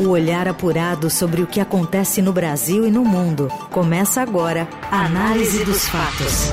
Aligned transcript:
O 0.00 0.08
olhar 0.08 0.48
apurado 0.48 1.10
sobre 1.10 1.42
o 1.42 1.46
que 1.46 1.60
acontece 1.60 2.22
no 2.22 2.32
Brasil 2.32 2.86
e 2.86 2.90
no 2.90 3.04
mundo. 3.04 3.48
Começa 3.70 4.22
agora 4.22 4.66
a 4.90 5.04
Análise 5.04 5.62
dos 5.62 5.86
Fatos. 5.86 6.50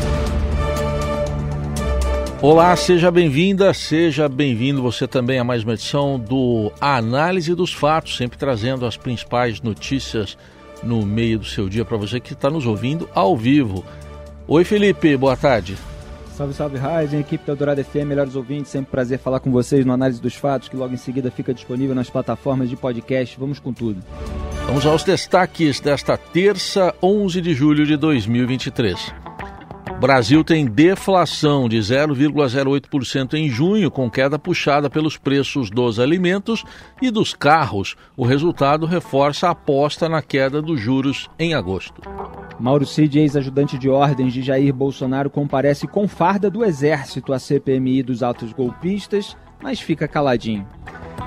Olá, 2.42 2.76
seja 2.76 3.10
bem-vinda, 3.10 3.74
seja 3.74 4.28
bem-vindo 4.28 4.82
você 4.82 5.08
também 5.08 5.40
a 5.40 5.46
mais 5.46 5.64
uma 5.64 5.76
edição 5.76 6.20
do 6.20 6.74
Análise 6.82 7.56
dos 7.56 7.72
Fatos, 7.72 8.18
sempre 8.18 8.38
trazendo 8.38 8.86
as 8.86 8.98
principais 8.98 9.62
notícias 9.62 10.38
no 10.84 11.06
meio 11.06 11.40
do 11.40 11.46
seu 11.46 11.70
dia 11.70 11.86
para 11.86 11.96
você 11.96 12.20
que 12.20 12.34
está 12.34 12.50
nos 12.50 12.66
ouvindo 12.66 13.10
ao 13.16 13.38
vivo. 13.38 13.82
Oi, 14.46 14.66
Felipe, 14.66 15.16
boa 15.16 15.38
tarde. 15.38 15.78
Salve, 16.38 16.54
salve, 16.54 16.78
Raizen, 16.78 17.20
equipe 17.20 17.44
da 17.48 17.56
Dourada 17.56 17.84
FM, 17.84 18.06
melhores 18.06 18.36
ouvintes, 18.36 18.72
sempre 18.72 18.92
prazer 18.92 19.18
falar 19.18 19.40
com 19.40 19.52
vocês 19.52 19.84
no 19.84 19.92
Análise 19.92 20.22
dos 20.22 20.36
Fatos, 20.36 20.70
que 20.70 20.78
logo 20.78 20.94
em 20.94 20.98
seguida 20.98 21.32
fica 21.32 21.52
disponível 21.52 21.96
nas 21.96 22.12
plataformas 22.12 22.70
de 22.70 22.76
podcast. 22.76 23.36
Vamos 23.40 23.60
com 23.60 23.74
tudo. 23.74 24.04
Vamos 24.68 24.86
aos 24.86 25.04
destaques 25.04 25.80
desta 25.80 26.16
terça, 26.16 26.94
11 27.02 27.42
de 27.42 27.56
julho 27.56 27.88
de 27.88 27.98
2023. 27.98 29.27
Brasil 30.00 30.44
tem 30.44 30.64
deflação 30.68 31.68
de 31.68 31.78
0,08% 31.80 33.34
em 33.34 33.50
junho, 33.50 33.90
com 33.90 34.08
queda 34.12 34.38
puxada 34.38 34.92
pelos 34.92 35.18
preços 35.18 35.72
dos 35.72 36.00
alimentos 36.00 36.64
e 37.02 37.10
dos 37.10 37.34
carros. 37.34 37.96
O 38.16 38.24
resultado 38.24 38.86
reforça 38.86 39.48
a 39.48 39.52
aposta 39.52 40.08
na 40.08 40.22
queda 40.22 40.62
dos 40.62 40.80
juros 40.80 41.28
em 41.40 41.56
agosto. 41.56 42.00
Mauro 42.60 42.86
Cid, 42.86 43.18
ex-ajudante 43.18 43.76
de 43.76 43.90
ordens 43.90 44.34
de 44.34 44.44
Jair 44.44 44.72
Bolsonaro, 44.72 45.32
comparece 45.32 45.88
com 45.88 46.08
farda 46.08 46.48
do 46.48 46.64
Exército 46.64 47.34
à 47.34 47.40
CPMI 47.40 48.04
dos 48.04 48.22
altos 48.22 48.54
golpistas, 48.54 49.36
mas 49.64 49.80
fica 49.80 50.08
caladinho. 50.08 50.68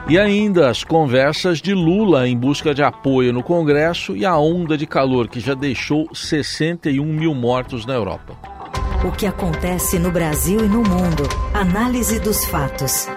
E 0.09 0.17
ainda 0.17 0.71
as 0.71 0.85
conversas 0.85 1.61
de 1.61 1.75
Lula 1.75 2.29
em 2.29 2.37
busca 2.37 2.73
de 2.73 2.85
apoio 2.85 3.33
no 3.33 3.43
Congresso 3.43 4.17
e 4.17 4.25
a 4.25 4.39
onda 4.39 4.79
de 4.79 4.87
calor 4.87 5.27
que 5.27 5.41
já 5.41 5.55
deixou 5.55 6.09
61 6.15 7.05
mil 7.05 7.35
mortos 7.35 7.85
na 7.85 7.95
Europa. 7.95 8.60
O 9.03 9.11
que 9.11 9.25
acontece 9.25 9.99
no 9.99 10.13
Brasil 10.13 10.61
e 10.61 10.69
no 10.69 10.83
mundo. 10.83 11.23
Análise 11.55 12.21
dos 12.21 12.45
fatos. 12.45 13.09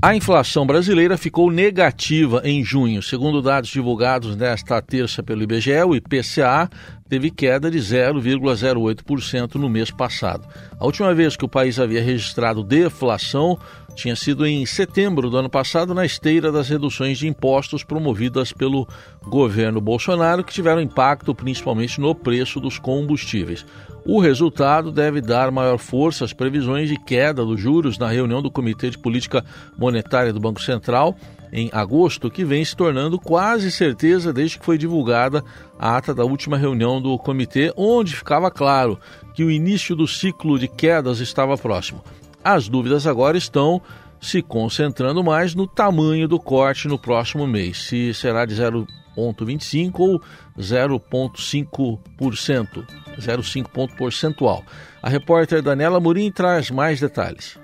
A 0.00 0.16
inflação 0.16 0.66
brasileira 0.66 1.18
ficou 1.18 1.50
negativa 1.50 2.40
em 2.44 2.64
junho. 2.64 3.02
Segundo 3.02 3.42
dados 3.42 3.68
divulgados 3.68 4.36
nesta 4.36 4.80
terça 4.80 5.22
pelo 5.22 5.42
IBGE, 5.42 5.82
o 5.84 5.94
IPCA 5.94 6.70
teve 7.08 7.30
queda 7.30 7.70
de 7.70 7.78
0,08% 7.78 9.54
no 9.56 9.68
mês 9.68 9.90
passado. 9.90 10.46
A 10.78 10.84
última 10.84 11.14
vez 11.14 11.36
que 11.36 11.44
o 11.44 11.48
país 11.48 11.78
havia 11.78 12.02
registrado 12.02 12.62
deflação 12.62 13.58
tinha 13.96 14.14
sido 14.14 14.46
em 14.46 14.64
setembro 14.66 15.30
do 15.30 15.38
ano 15.38 15.48
passado, 15.48 15.94
na 15.94 16.04
esteira 16.04 16.52
das 16.52 16.68
reduções 16.68 17.16
de 17.18 17.26
impostos 17.26 17.82
promovidas 17.82 18.52
pelo 18.52 18.86
governo 19.24 19.80
Bolsonaro, 19.80 20.44
que 20.44 20.52
tiveram 20.52 20.82
impacto 20.82 21.34
principalmente 21.34 21.98
no 21.98 22.14
preço 22.14 22.60
dos 22.60 22.78
combustíveis. 22.78 23.64
O 24.04 24.20
resultado 24.20 24.92
deve 24.92 25.20
dar 25.20 25.50
maior 25.50 25.78
força 25.78 26.24
às 26.24 26.32
previsões 26.32 26.88
de 26.88 26.96
queda 26.96 27.44
dos 27.44 27.58
juros 27.58 27.98
na 27.98 28.08
reunião 28.08 28.42
do 28.42 28.50
Comitê 28.50 28.90
de 28.90 28.98
Política 28.98 29.44
Monetária 29.76 30.32
do 30.32 30.38
Banco 30.38 30.62
Central 30.62 31.16
em 31.52 31.70
agosto, 31.72 32.30
que 32.30 32.44
vem 32.44 32.64
se 32.64 32.76
tornando 32.76 33.18
quase 33.18 33.70
certeza 33.70 34.32
desde 34.32 34.58
que 34.58 34.64
foi 34.64 34.78
divulgada 34.78 35.44
a 35.78 35.96
ata 35.96 36.14
da 36.14 36.24
última 36.24 36.56
reunião 36.56 37.00
do 37.00 37.16
comitê, 37.18 37.72
onde 37.76 38.16
ficava 38.16 38.50
claro 38.50 38.98
que 39.34 39.44
o 39.44 39.50
início 39.50 39.94
do 39.94 40.06
ciclo 40.06 40.58
de 40.58 40.68
quedas 40.68 41.20
estava 41.20 41.56
próximo. 41.56 42.02
As 42.42 42.68
dúvidas 42.68 43.06
agora 43.06 43.36
estão 43.36 43.80
se 44.20 44.42
concentrando 44.42 45.22
mais 45.22 45.54
no 45.54 45.66
tamanho 45.66 46.26
do 46.26 46.38
corte 46.38 46.88
no 46.88 46.98
próximo 46.98 47.46
mês, 47.46 47.86
se 47.86 48.14
será 48.14 48.46
de 48.46 48.54
0,25 48.54 49.92
ou 49.98 50.22
0,5%, 50.58 52.84
0,5 53.18 53.68
ponto 53.68 53.94
percentual. 53.96 54.64
A 55.02 55.08
repórter 55.08 55.62
Daniela 55.62 56.00
Murim 56.00 56.30
traz 56.30 56.70
mais 56.70 57.00
detalhes. 57.00 57.58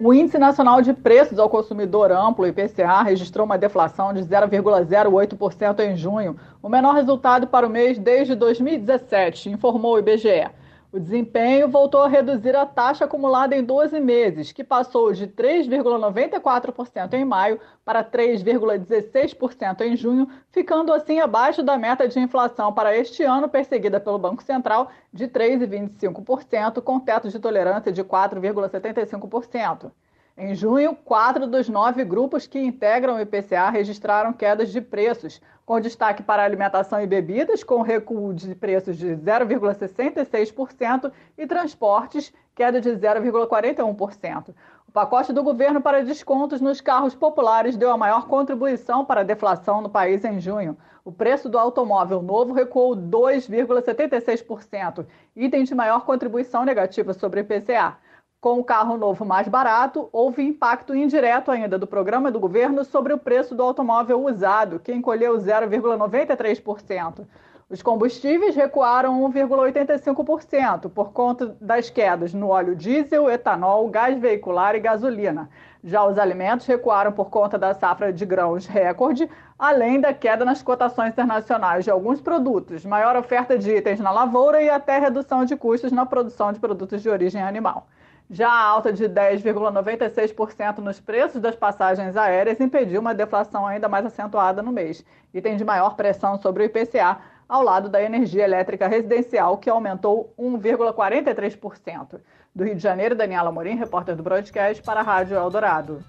O 0.00 0.12
Índice 0.12 0.38
Nacional 0.38 0.82
de 0.82 0.92
Preços 0.92 1.38
ao 1.38 1.48
Consumidor 1.48 2.10
Amplo, 2.10 2.44
IPCA, 2.48 3.00
registrou 3.02 3.46
uma 3.46 3.56
deflação 3.56 4.12
de 4.12 4.22
0,08% 4.22 5.78
em 5.80 5.96
junho, 5.96 6.36
o 6.60 6.68
menor 6.68 6.96
resultado 6.96 7.46
para 7.46 7.64
o 7.64 7.70
mês 7.70 7.96
desde 7.96 8.34
2017, 8.34 9.50
informou 9.50 9.94
o 9.94 9.98
IBGE. 10.00 10.50
O 10.94 11.00
desempenho 11.00 11.68
voltou 11.68 12.02
a 12.02 12.08
reduzir 12.08 12.54
a 12.54 12.64
taxa 12.64 13.04
acumulada 13.04 13.56
em 13.56 13.64
12 13.64 13.98
meses, 13.98 14.52
que 14.52 14.62
passou 14.62 15.12
de 15.12 15.26
3,94% 15.26 17.14
em 17.14 17.24
maio 17.24 17.58
para 17.84 18.04
3,16% 18.04 19.80
em 19.80 19.96
junho, 19.96 20.28
ficando 20.52 20.92
assim 20.92 21.18
abaixo 21.18 21.64
da 21.64 21.76
meta 21.76 22.06
de 22.06 22.20
inflação 22.20 22.72
para 22.72 22.96
este 22.96 23.24
ano, 23.24 23.48
perseguida 23.48 23.98
pelo 23.98 24.20
Banco 24.20 24.44
Central, 24.44 24.88
de 25.12 25.26
3,25%, 25.26 26.80
com 26.80 27.00
teto 27.00 27.28
de 27.28 27.40
tolerância 27.40 27.90
de 27.90 28.04
4,75%. 28.04 29.90
Em 30.36 30.54
junho, 30.54 30.96
quatro 31.04 31.48
dos 31.48 31.68
nove 31.68 32.04
grupos 32.04 32.46
que 32.46 32.60
integram 32.60 33.16
o 33.16 33.20
IPCA 33.20 33.68
registraram 33.68 34.32
quedas 34.32 34.70
de 34.70 34.80
preços, 34.80 35.40
com 35.64 35.80
destaque 35.80 36.22
para 36.22 36.44
alimentação 36.44 37.00
e 37.00 37.06
bebidas, 37.06 37.64
com 37.64 37.80
recuo 37.82 38.34
de 38.34 38.54
preços 38.54 38.96
de 38.96 39.16
0,66%, 39.16 41.10
e 41.38 41.46
transportes, 41.46 42.32
queda 42.54 42.78
de 42.80 42.90
0,41%. 42.90 44.54
O 44.86 44.92
pacote 44.92 45.32
do 45.32 45.42
governo 45.42 45.80
para 45.80 46.04
descontos 46.04 46.60
nos 46.60 46.80
carros 46.80 47.14
populares 47.14 47.76
deu 47.76 47.90
a 47.90 47.96
maior 47.96 48.28
contribuição 48.28 49.04
para 49.04 49.22
a 49.22 49.24
deflação 49.24 49.80
no 49.80 49.88
país 49.88 50.24
em 50.24 50.38
junho. 50.38 50.76
O 51.04 51.10
preço 51.12 51.48
do 51.48 51.58
automóvel 51.58 52.22
novo 52.22 52.54
recuou 52.54 52.96
2,76%, 52.96 55.04
item 55.34 55.64
de 55.64 55.74
maior 55.74 56.04
contribuição 56.04 56.64
negativa 56.64 57.12
sobre 57.12 57.40
o 57.40 57.42
IPCA. 57.42 57.96
Com 58.44 58.58
o 58.58 58.62
carro 58.62 58.98
novo 58.98 59.24
mais 59.24 59.48
barato, 59.48 60.06
houve 60.12 60.42
impacto 60.42 60.94
indireto 60.94 61.50
ainda 61.50 61.78
do 61.78 61.86
programa 61.86 62.30
do 62.30 62.38
governo 62.38 62.84
sobre 62.84 63.14
o 63.14 63.18
preço 63.18 63.54
do 63.54 63.62
automóvel 63.62 64.22
usado, 64.22 64.78
que 64.78 64.92
encolheu 64.92 65.38
0,93%. 65.38 67.24
Os 67.70 67.80
combustíveis 67.80 68.54
recuaram 68.54 69.18
1,85% 69.32 70.90
por 70.90 71.10
conta 71.14 71.56
das 71.58 71.88
quedas 71.88 72.34
no 72.34 72.48
óleo 72.48 72.76
diesel, 72.76 73.30
etanol, 73.30 73.88
gás 73.88 74.18
veicular 74.18 74.74
e 74.74 74.80
gasolina. 74.80 75.48
Já 75.82 76.04
os 76.04 76.18
alimentos 76.18 76.66
recuaram 76.66 77.12
por 77.12 77.30
conta 77.30 77.56
da 77.56 77.72
safra 77.72 78.12
de 78.12 78.26
grãos 78.26 78.66
recorde, 78.66 79.26
além 79.58 79.98
da 79.98 80.12
queda 80.12 80.44
nas 80.44 80.60
cotações 80.62 81.12
internacionais 81.12 81.82
de 81.82 81.90
alguns 81.90 82.20
produtos, 82.20 82.84
maior 82.84 83.16
oferta 83.16 83.56
de 83.56 83.74
itens 83.74 84.00
na 84.00 84.10
lavoura 84.10 84.60
e 84.62 84.68
até 84.68 84.98
redução 84.98 85.46
de 85.46 85.56
custos 85.56 85.90
na 85.90 86.04
produção 86.04 86.52
de 86.52 86.60
produtos 86.60 87.00
de 87.00 87.08
origem 87.08 87.40
animal. 87.42 87.86
Já 88.30 88.48
a 88.48 88.64
alta 88.64 88.90
de 88.90 89.04
10,96% 89.04 90.78
nos 90.78 90.98
preços 90.98 91.42
das 91.42 91.54
passagens 91.54 92.16
aéreas 92.16 92.58
impediu 92.58 93.00
uma 93.00 93.14
deflação 93.14 93.66
ainda 93.66 93.86
mais 93.86 94.06
acentuada 94.06 94.62
no 94.62 94.72
mês 94.72 95.04
e 95.32 95.42
tem 95.42 95.56
de 95.56 95.64
maior 95.64 95.94
pressão 95.94 96.40
sobre 96.40 96.62
o 96.62 96.66
IPCA, 96.66 97.18
ao 97.46 97.62
lado 97.62 97.90
da 97.90 98.02
energia 98.02 98.44
elétrica 98.44 98.88
residencial, 98.88 99.58
que 99.58 99.68
aumentou 99.68 100.32
1,43%. 100.38 102.20
Do 102.54 102.64
Rio 102.64 102.74
de 102.74 102.82
Janeiro, 102.82 103.14
Daniela 103.14 103.52
Morim, 103.52 103.76
repórter 103.76 104.16
do 104.16 104.22
Broadcast, 104.22 104.82
para 104.82 105.00
a 105.00 105.02
Rádio 105.02 105.36
Eldorado. 105.36 106.02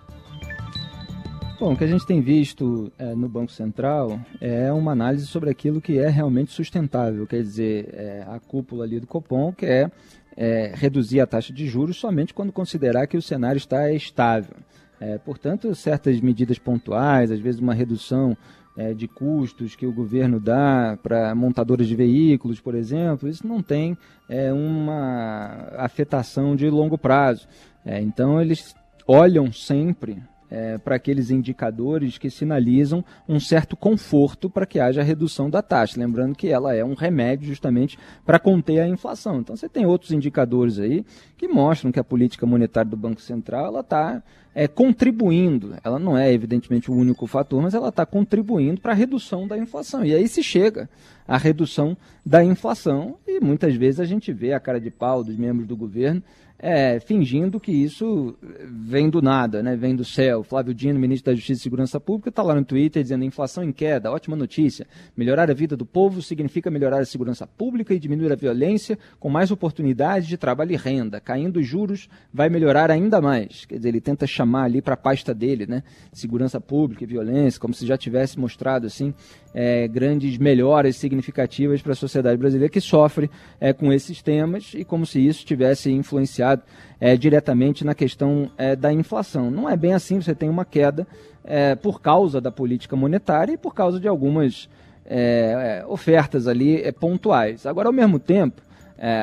Bom, 1.59 1.73
o 1.73 1.77
que 1.77 1.83
a 1.83 1.87
gente 1.87 2.05
tem 2.05 2.21
visto 2.21 2.91
é, 2.99 3.15
no 3.15 3.29
Banco 3.29 3.51
Central 3.51 4.19
é 4.41 4.71
uma 4.71 4.91
análise 4.91 5.25
sobre 5.25 5.49
aquilo 5.49 5.81
que 5.81 5.97
é 5.97 6.09
realmente 6.09 6.51
sustentável, 6.51 7.25
quer 7.25 7.41
dizer, 7.41 7.89
é, 7.93 8.25
a 8.27 8.39
cúpula 8.39 8.83
ali 8.83 8.99
do 8.99 9.07
Copom, 9.07 9.53
que 9.53 9.65
é 9.65 9.89
é, 10.37 10.73
reduzir 10.75 11.19
a 11.19 11.27
taxa 11.27 11.53
de 11.53 11.67
juros 11.67 11.97
somente 11.97 12.33
quando 12.33 12.51
considerar 12.51 13.07
que 13.07 13.17
o 13.17 13.21
cenário 13.21 13.57
está 13.57 13.91
estável. 13.91 14.55
É, 14.99 15.17
portanto, 15.17 15.73
certas 15.75 16.19
medidas 16.21 16.57
pontuais, 16.57 17.31
às 17.31 17.39
vezes 17.39 17.59
uma 17.59 17.73
redução 17.73 18.35
é, 18.77 18.93
de 18.93 19.07
custos 19.07 19.75
que 19.75 19.85
o 19.85 19.93
governo 19.93 20.39
dá 20.39 20.97
para 21.01 21.33
montadoras 21.33 21.87
de 21.87 21.95
veículos, 21.95 22.59
por 22.59 22.75
exemplo, 22.75 23.29
isso 23.29 23.47
não 23.47 23.61
tem 23.61 23.97
é, 24.27 24.51
uma 24.51 25.69
afetação 25.77 26.55
de 26.55 26.69
longo 26.69 26.97
prazo. 26.97 27.47
É, 27.85 28.01
então, 28.01 28.41
eles 28.41 28.75
olham 29.07 29.51
sempre 29.51 30.21
é, 30.55 30.77
para 30.77 30.95
aqueles 30.95 31.31
indicadores 31.31 32.17
que 32.17 32.29
sinalizam 32.29 33.03
um 33.27 33.41
certo 33.41 33.75
conforto 33.75 34.49
para 34.49 34.65
que 34.65 34.79
haja 34.79 35.03
redução 35.03 35.49
da 35.49 35.61
taxa. 35.61 35.99
Lembrando 35.99 36.33
que 36.33 36.47
ela 36.47 36.73
é 36.73 36.81
um 36.81 36.93
remédio 36.93 37.45
justamente 37.45 37.99
para 38.25 38.39
conter 38.39 38.79
a 38.79 38.87
inflação. 38.87 39.41
Então 39.41 39.57
você 39.57 39.67
tem 39.67 39.85
outros 39.85 40.11
indicadores 40.11 40.79
aí 40.79 41.05
que 41.35 41.45
mostram 41.45 41.91
que 41.91 41.99
a 41.99 42.03
política 42.05 42.45
monetária 42.45 42.89
do 42.89 42.95
Banco 42.95 43.19
Central 43.19 43.77
está 43.81 44.23
é, 44.53 44.65
contribuindo. 44.65 45.75
Ela 45.83 45.99
não 45.99 46.17
é 46.17 46.31
evidentemente 46.31 46.89
o 46.89 46.95
único 46.95 47.27
fator, 47.27 47.61
mas 47.61 47.73
ela 47.73 47.89
está 47.89 48.05
contribuindo 48.05 48.79
para 48.79 48.93
a 48.93 48.95
redução 48.95 49.45
da 49.45 49.57
inflação. 49.57 50.05
E 50.05 50.15
aí 50.15 50.25
se 50.25 50.41
chega 50.41 50.89
à 51.27 51.37
redução 51.37 51.97
da 52.25 52.41
inflação 52.41 53.17
e 53.27 53.41
muitas 53.41 53.75
vezes 53.75 53.99
a 53.99 54.05
gente 54.05 54.31
vê 54.31 54.53
a 54.53 54.59
cara 54.61 54.79
de 54.79 54.89
pau 54.89 55.21
dos 55.21 55.35
membros 55.35 55.67
do 55.67 55.75
governo 55.75 56.23
é, 56.57 56.99
fingindo 56.99 57.59
que 57.59 57.71
isso 57.71 58.35
vem 58.67 59.09
do 59.09 59.21
nada, 59.21 59.61
né? 59.61 59.75
vem 59.75 59.95
do 59.95 60.05
céu. 60.05 60.43
Flávio 60.43 60.73
Dino, 60.73 60.97
ministro 60.97 61.31
da 61.31 61.35
Justiça 61.35 61.59
e 61.59 61.63
Segurança 61.63 61.99
Pública, 61.99 62.29
está 62.29 62.41
lá 62.41 62.55
no 62.55 62.63
Twitter 62.63 63.03
dizendo 63.03 63.25
inflação 63.25 63.63
em 63.63 63.71
queda, 63.71 64.11
ótima 64.11 64.35
notícia. 64.35 64.87
Melhorar 65.17 65.51
a 65.51 65.53
vida 65.53 65.75
do 65.75 65.85
povo 65.85 66.21
significa 66.21 66.71
melhorar 66.71 66.99
a 66.99 67.05
segurança 67.05 67.45
pública 67.45 67.93
e 67.93 67.99
diminuir 67.99 68.31
a 68.31 68.35
violência, 68.35 68.97
com 69.19 69.29
mais 69.29 69.51
oportunidades 69.51 70.27
de 70.27 70.37
trabalho 70.37 70.71
e 70.71 70.77
renda. 70.77 71.19
Caindo 71.19 71.59
os 71.59 71.67
juros, 71.67 72.07
vai 72.33 72.49
melhorar 72.49 72.89
ainda 72.89 73.21
mais. 73.21 73.65
Quer 73.65 73.75
dizer, 73.75 73.89
ele 73.89 74.01
tenta 74.01 74.25
chamar 74.25 74.63
ali 74.63 74.81
para 74.81 74.93
a 74.93 74.97
pasta 74.97 75.33
dele, 75.33 75.67
né? 75.67 75.83
Segurança 76.13 76.61
pública 76.61 77.03
e 77.03 77.07
violência, 77.07 77.59
como 77.59 77.73
se 77.73 77.85
já 77.85 77.97
tivesse 77.97 78.39
mostrado 78.39 78.87
assim 78.87 79.13
é, 79.57 79.87
grandes 79.87 80.37
melhoras 80.37 80.97
significativas 80.97 81.81
para 81.81 81.93
a 81.93 81.95
sociedade 81.95 82.37
brasileira 82.37 82.69
que 82.69 82.81
sofre 82.81 83.31
é, 83.57 83.71
com 83.71 83.93
esses 83.93 84.21
temas 84.21 84.73
e 84.75 84.83
como 84.83 85.05
se 85.05 85.25
isso 85.25 85.45
tivesse 85.45 85.89
influenciado 85.89 86.61
é, 86.99 87.15
diretamente 87.15 87.85
na 87.85 87.95
questão 87.95 88.51
é, 88.57 88.75
da 88.75 88.91
inflação. 88.91 89.49
Não 89.49 89.69
é 89.69 89.77
bem 89.77 89.93
assim, 89.93 90.21
você 90.21 90.35
tem 90.35 90.49
uma 90.49 90.65
queda 90.65 91.07
é, 91.41 91.73
por 91.73 92.01
causa 92.01 92.41
da 92.41 92.51
política 92.51 92.97
monetária 92.97 93.53
e 93.53 93.57
por 93.57 93.73
causa 93.73 93.97
de 93.97 94.09
algumas 94.09 94.67
é, 95.05 95.85
ofertas 95.87 96.49
ali 96.49 96.91
pontuais. 96.99 97.65
Agora, 97.65 97.87
ao 97.87 97.93
mesmo 97.93 98.19
tempo, 98.19 98.61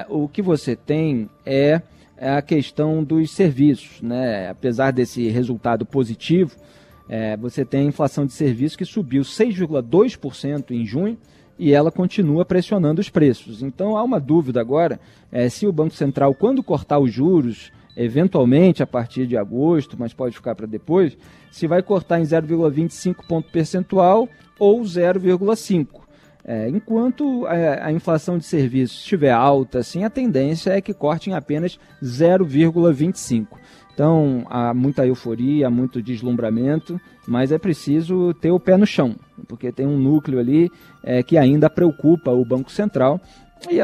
o 0.09 0.29
que 0.29 0.41
você 0.43 0.77
tem 0.77 1.29
é 1.45 1.83
a 2.19 2.41
questão 2.41 3.03
dos 3.03 3.33
serviços. 3.33 4.01
Né? 4.01 4.49
Apesar 4.49 4.93
desse 4.93 5.29
resultado 5.29 5.85
positivo, 5.85 6.55
é, 7.15 7.37
você 7.37 7.63
tem 7.63 7.83
a 7.83 7.89
inflação 7.89 8.25
de 8.25 8.33
serviços 8.33 8.75
que 8.75 8.87
subiu 8.87 9.21
6,2% 9.21 10.71
em 10.71 10.87
junho 10.87 11.19
e 11.59 11.75
ela 11.75 11.93
continua 11.93 12.43
pressionando 12.43 13.03
os 13.03 13.11
preços. 13.11 13.63
Então 13.63 13.99
há 13.99 14.03
uma 14.03 14.19
dúvida 14.19 14.63
agora 14.63 14.99
é, 15.31 15.47
se 15.51 15.67
o 15.67 15.73
Banco 15.73 15.95
Central, 15.95 16.35
quando 16.35 16.63
cortar 16.63 16.99
os 16.99 17.13
juros, 17.13 17.71
eventualmente 17.95 18.83
a 18.83 18.87
partir 18.87 19.27
de 19.27 19.37
agosto, 19.37 19.95
mas 19.99 20.15
pode 20.15 20.35
ficar 20.35 20.55
para 20.55 20.67
depois, 20.67 21.15
se 21.51 21.67
vai 21.67 21.83
cortar 21.83 22.19
em 22.19 22.23
0,25 22.23 23.17
ponto 23.29 23.53
percentual 23.53 24.27
ou 24.59 24.81
0,5. 24.81 26.02
É, 26.45 26.69
enquanto 26.69 27.47
a, 27.47 27.87
a, 27.87 27.93
inflação 27.93 28.37
de 28.37 28.45
serviços 28.45 28.99
estiver 28.99 29.31
alta, 29.31 29.79
assim, 29.79 30.03
a 30.03 30.11
tendência 30.11 30.71
é 30.71 30.81
que 30.81 30.93
corte 30.93 31.31
em 31.31 31.35
apenas 31.35 31.79
0,25. 32.03 33.47
Então, 33.95 34.45
há 34.51 34.75
muita 34.75 35.07
euforia, 35.07 35.71
muito 35.71 36.03
deslumbramento, 36.03 37.01
mas 37.29 37.53
é 37.53 37.59
preciso 37.59 38.35
ter 38.35 38.51
o 38.51 38.59
pé 38.59 38.77
no 38.77 38.87
chão, 38.87 39.15
porque 39.47 39.71
tem 39.71 39.87
um 39.87 39.99
núcleo 39.99 40.41
ali 40.41 40.71
é, 41.05 41.23
que 41.23 41.39
ainda 41.39 41.71
preocupa 41.71 42.31
o 42.31 42.45
Banco 42.45 42.73
Central. 42.73 43.21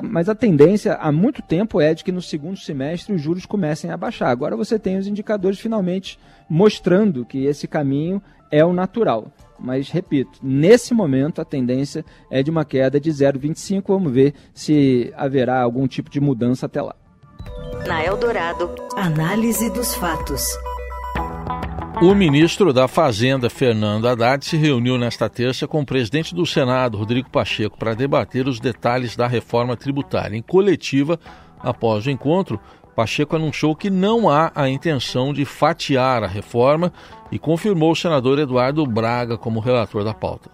Mas 0.03 0.29
a 0.29 0.35
tendência 0.35 0.95
há 0.95 1.13
muito 1.13 1.41
tempo 1.41 1.81
é 1.81 1.95
de 1.95 2.03
que 2.03 2.11
no 2.11 2.21
segundo 2.21 2.57
semestre 2.57 3.15
os 3.15 3.23
juros 3.23 3.47
comecem 3.47 3.93
a 3.93 3.97
baixar. 3.97 4.29
Agora 4.29 4.57
você 4.57 4.77
tem 4.77 4.97
os 4.97 5.07
indicadores 5.07 5.61
finalmente 5.61 6.19
mostrando 6.51 7.25
que 7.25 7.45
esse 7.45 7.69
caminho 7.69 8.21
é 8.51 8.65
o 8.65 8.73
natural. 8.73 9.31
Mas, 9.59 9.91
repito, 9.91 10.39
nesse 10.43 10.95
momento 10.95 11.41
a 11.41 11.45
tendência 11.45 12.05
é 12.31 12.43
de 12.43 12.51
uma 12.51 12.65
queda 12.65 13.01
de 13.01 13.11
0,25. 13.11 13.85
Vamos 13.89 14.13
ver 14.13 14.35
se 14.55 15.13
haverá 15.17 15.61
algum 15.61 15.87
tipo 15.87 16.11
de 16.11 16.21
mudança 16.21 16.67
até 16.67 16.81
lá. 16.81 16.95
Na 17.87 18.05
Eldorado, 18.05 18.71
análise 18.97 19.71
dos 19.71 19.95
fatos. 19.95 20.43
O 22.01 22.15
ministro 22.15 22.73
da 22.73 22.87
Fazenda, 22.87 23.51
Fernando 23.51 24.07
Haddad, 24.07 24.45
se 24.45 24.57
reuniu 24.57 24.97
nesta 24.97 25.29
terça 25.29 25.67
com 25.67 25.81
o 25.81 25.87
presidente 25.87 26.33
do 26.33 26.47
Senado, 26.47 26.97
Rodrigo 26.97 27.29
Pacheco, 27.29 27.77
para 27.77 27.93
debater 27.93 28.47
os 28.47 28.61
detalhes 28.61 29.17
da 29.17 29.27
reforma 29.27 29.77
tributária. 29.77 30.37
Em 30.37 30.43
coletiva, 30.43 31.19
após 31.59 32.07
o 32.07 32.11
encontro, 32.11 32.61
Pacheco 32.99 33.37
anunciou 33.37 33.77
que 33.77 33.91
não 33.91 34.29
há 34.29 34.51
a 34.57 34.69
intenção 34.69 35.33
de 35.33 35.45
fatiar 35.45 36.25
a 36.25 36.27
reforma 36.27 36.93
e 37.31 37.39
confirmou 37.39 37.93
o 37.93 37.95
senador 37.95 38.41
Eduardo 38.41 38.85
Braga 38.85 39.39
como 39.39 39.61
relator 39.61 40.03
da 40.03 40.13
pauta. 40.13 40.51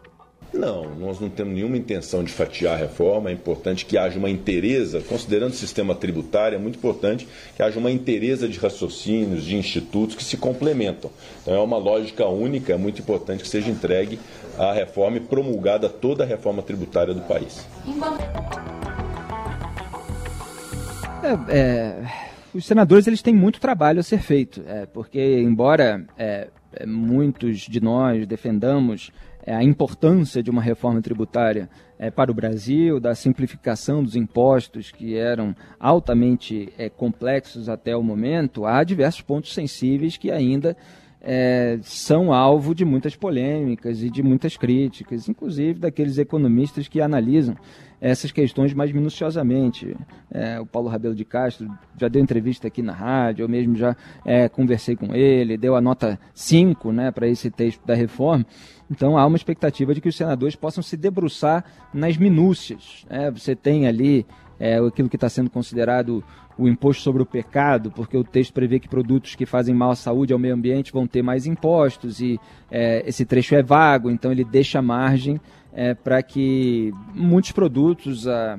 Não, 0.52 0.94
nós 0.94 1.18
não 1.18 1.30
temos 1.30 1.54
nenhuma 1.54 1.78
intenção 1.78 2.22
de 2.22 2.30
fatiar 2.30 2.74
a 2.74 2.76
reforma. 2.76 3.30
É 3.30 3.32
importante 3.32 3.86
que 3.86 3.96
haja 3.96 4.18
uma 4.18 4.28
inteireza, 4.28 5.00
considerando 5.00 5.52
o 5.52 5.56
sistema 5.56 5.94
tributário, 5.94 6.56
é 6.56 6.58
muito 6.58 6.76
importante 6.76 7.26
que 7.56 7.62
haja 7.62 7.80
uma 7.80 7.90
inteireza 7.90 8.46
de 8.46 8.58
raciocínios, 8.58 9.42
de 9.42 9.56
institutos 9.56 10.14
que 10.14 10.22
se 10.22 10.36
complementam. 10.36 11.10
Então 11.40 11.54
é 11.54 11.60
uma 11.60 11.78
lógica 11.78 12.26
única, 12.26 12.74
é 12.74 12.76
muito 12.76 13.00
importante 13.00 13.42
que 13.42 13.48
seja 13.48 13.70
entregue 13.70 14.20
a 14.58 14.70
reforma 14.70 15.16
e 15.16 15.20
promulgada 15.20 15.88
toda 15.88 16.24
a 16.24 16.26
reforma 16.26 16.60
tributária 16.60 17.14
do 17.14 17.22
país. 17.22 17.66
É, 21.22 21.56
é, 21.56 22.33
os 22.54 22.64
senadores 22.64 23.06
eles 23.06 23.20
têm 23.20 23.34
muito 23.34 23.60
trabalho 23.60 24.00
a 24.00 24.02
ser 24.02 24.20
feito, 24.20 24.62
é, 24.66 24.86
porque 24.86 25.40
embora 25.40 26.06
é, 26.16 26.48
é, 26.72 26.86
muitos 26.86 27.60
de 27.60 27.80
nós 27.80 28.26
defendamos 28.26 29.10
é, 29.44 29.54
a 29.54 29.62
importância 29.62 30.42
de 30.42 30.50
uma 30.50 30.62
reforma 30.62 31.02
tributária 31.02 31.68
é, 31.98 32.10
para 32.10 32.30
o 32.30 32.34
Brasil, 32.34 33.00
da 33.00 33.14
simplificação 33.14 34.02
dos 34.02 34.16
impostos 34.16 34.90
que 34.90 35.16
eram 35.16 35.54
altamente 35.78 36.72
é, 36.78 36.88
complexos 36.88 37.68
até 37.68 37.96
o 37.96 38.02
momento, 38.02 38.64
há 38.64 38.84
diversos 38.84 39.20
pontos 39.20 39.52
sensíveis 39.52 40.16
que 40.16 40.30
ainda 40.30 40.76
é, 41.20 41.78
são 41.82 42.32
alvo 42.32 42.74
de 42.74 42.84
muitas 42.84 43.16
polêmicas 43.16 44.02
e 44.02 44.10
de 44.10 44.22
muitas 44.22 44.56
críticas, 44.56 45.28
inclusive 45.28 45.80
daqueles 45.80 46.18
economistas 46.18 46.86
que 46.86 47.00
analisam 47.00 47.56
essas 48.00 48.30
questões 48.30 48.74
mais 48.74 48.92
minuciosamente. 48.92 49.96
É, 50.30 50.60
o 50.60 50.66
Paulo 50.66 50.88
Rabelo 50.88 51.14
de 51.14 51.24
Castro 51.24 51.68
já 51.98 52.08
deu 52.08 52.22
entrevista 52.22 52.68
aqui 52.68 52.82
na 52.82 52.92
rádio, 52.92 53.44
eu 53.44 53.48
mesmo 53.48 53.76
já 53.76 53.96
é, 54.24 54.48
conversei 54.48 54.96
com 54.96 55.14
ele, 55.14 55.56
deu 55.56 55.76
a 55.76 55.80
nota 55.80 56.18
5 56.34 56.92
né, 56.92 57.10
para 57.10 57.26
esse 57.26 57.50
texto 57.50 57.84
da 57.86 57.94
reforma. 57.94 58.44
Então 58.90 59.16
há 59.16 59.26
uma 59.26 59.36
expectativa 59.36 59.94
de 59.94 60.00
que 60.00 60.08
os 60.08 60.16
senadores 60.16 60.54
possam 60.56 60.82
se 60.82 60.96
debruçar 60.96 61.64
nas 61.92 62.16
minúcias. 62.16 63.06
Né? 63.08 63.30
Você 63.30 63.56
tem 63.56 63.86
ali 63.86 64.26
é, 64.58 64.76
aquilo 64.76 65.08
que 65.08 65.16
está 65.16 65.28
sendo 65.28 65.50
considerado 65.50 66.22
o 66.56 66.68
imposto 66.68 67.02
sobre 67.02 67.22
o 67.22 67.26
pecado, 67.26 67.90
porque 67.90 68.16
o 68.16 68.22
texto 68.22 68.52
prevê 68.52 68.78
que 68.78 68.88
produtos 68.88 69.34
que 69.34 69.44
fazem 69.44 69.74
mal 69.74 69.90
à 69.90 69.96
saúde 69.96 70.32
e 70.32 70.34
ao 70.34 70.38
meio 70.38 70.54
ambiente 70.54 70.92
vão 70.92 71.06
ter 71.06 71.22
mais 71.22 71.46
impostos, 71.46 72.20
e 72.20 72.38
é, 72.70 73.02
esse 73.06 73.24
trecho 73.24 73.54
é 73.54 73.62
vago, 73.62 74.10
então 74.10 74.30
ele 74.30 74.44
deixa 74.44 74.80
margem 74.80 75.40
é, 75.74 75.94
para 75.94 76.22
que 76.22 76.92
muitos 77.12 77.52
produtos, 77.52 78.26
a, 78.28 78.58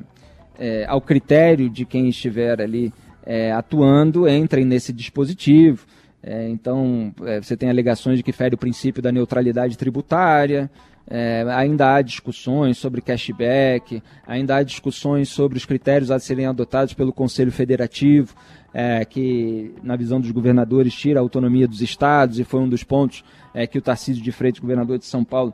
é, 0.59 0.85
ao 0.87 1.01
critério 1.01 1.69
de 1.69 1.85
quem 1.85 2.09
estiver 2.09 2.61
ali 2.61 2.93
é, 3.25 3.51
atuando, 3.51 4.27
entrem 4.27 4.65
nesse 4.65 4.93
dispositivo. 4.93 5.85
É, 6.21 6.49
então, 6.49 7.13
é, 7.23 7.41
você 7.41 7.55
tem 7.55 7.69
alegações 7.69 8.17
de 8.17 8.23
que 8.23 8.31
fere 8.31 8.55
o 8.55 8.57
princípio 8.57 9.01
da 9.01 9.11
neutralidade 9.11 9.77
tributária, 9.77 10.69
é, 11.07 11.45
ainda 11.49 11.93
há 11.93 12.01
discussões 12.01 12.79
sobre 12.79 12.99
cashback, 12.99 14.01
ainda 14.25 14.55
há 14.55 14.63
discussões 14.63 15.29
sobre 15.29 15.57
os 15.57 15.65
critérios 15.65 16.09
a 16.09 16.17
serem 16.17 16.47
adotados 16.47 16.95
pelo 16.95 17.13
Conselho 17.13 17.51
Federativo, 17.51 18.33
é, 18.73 19.05
que, 19.05 19.71
na 19.83 19.95
visão 19.95 20.19
dos 20.19 20.31
governadores, 20.31 20.93
tira 20.93 21.19
a 21.19 21.21
autonomia 21.21 21.67
dos 21.67 21.81
estados, 21.81 22.39
e 22.39 22.43
foi 22.43 22.59
um 22.59 22.67
dos 22.67 22.83
pontos 22.83 23.23
é, 23.53 23.67
que 23.67 23.77
o 23.77 23.81
Tarcísio 23.81 24.23
de 24.23 24.31
Freitas, 24.31 24.59
governador 24.59 24.97
de 24.97 25.05
São 25.05 25.23
Paulo, 25.23 25.53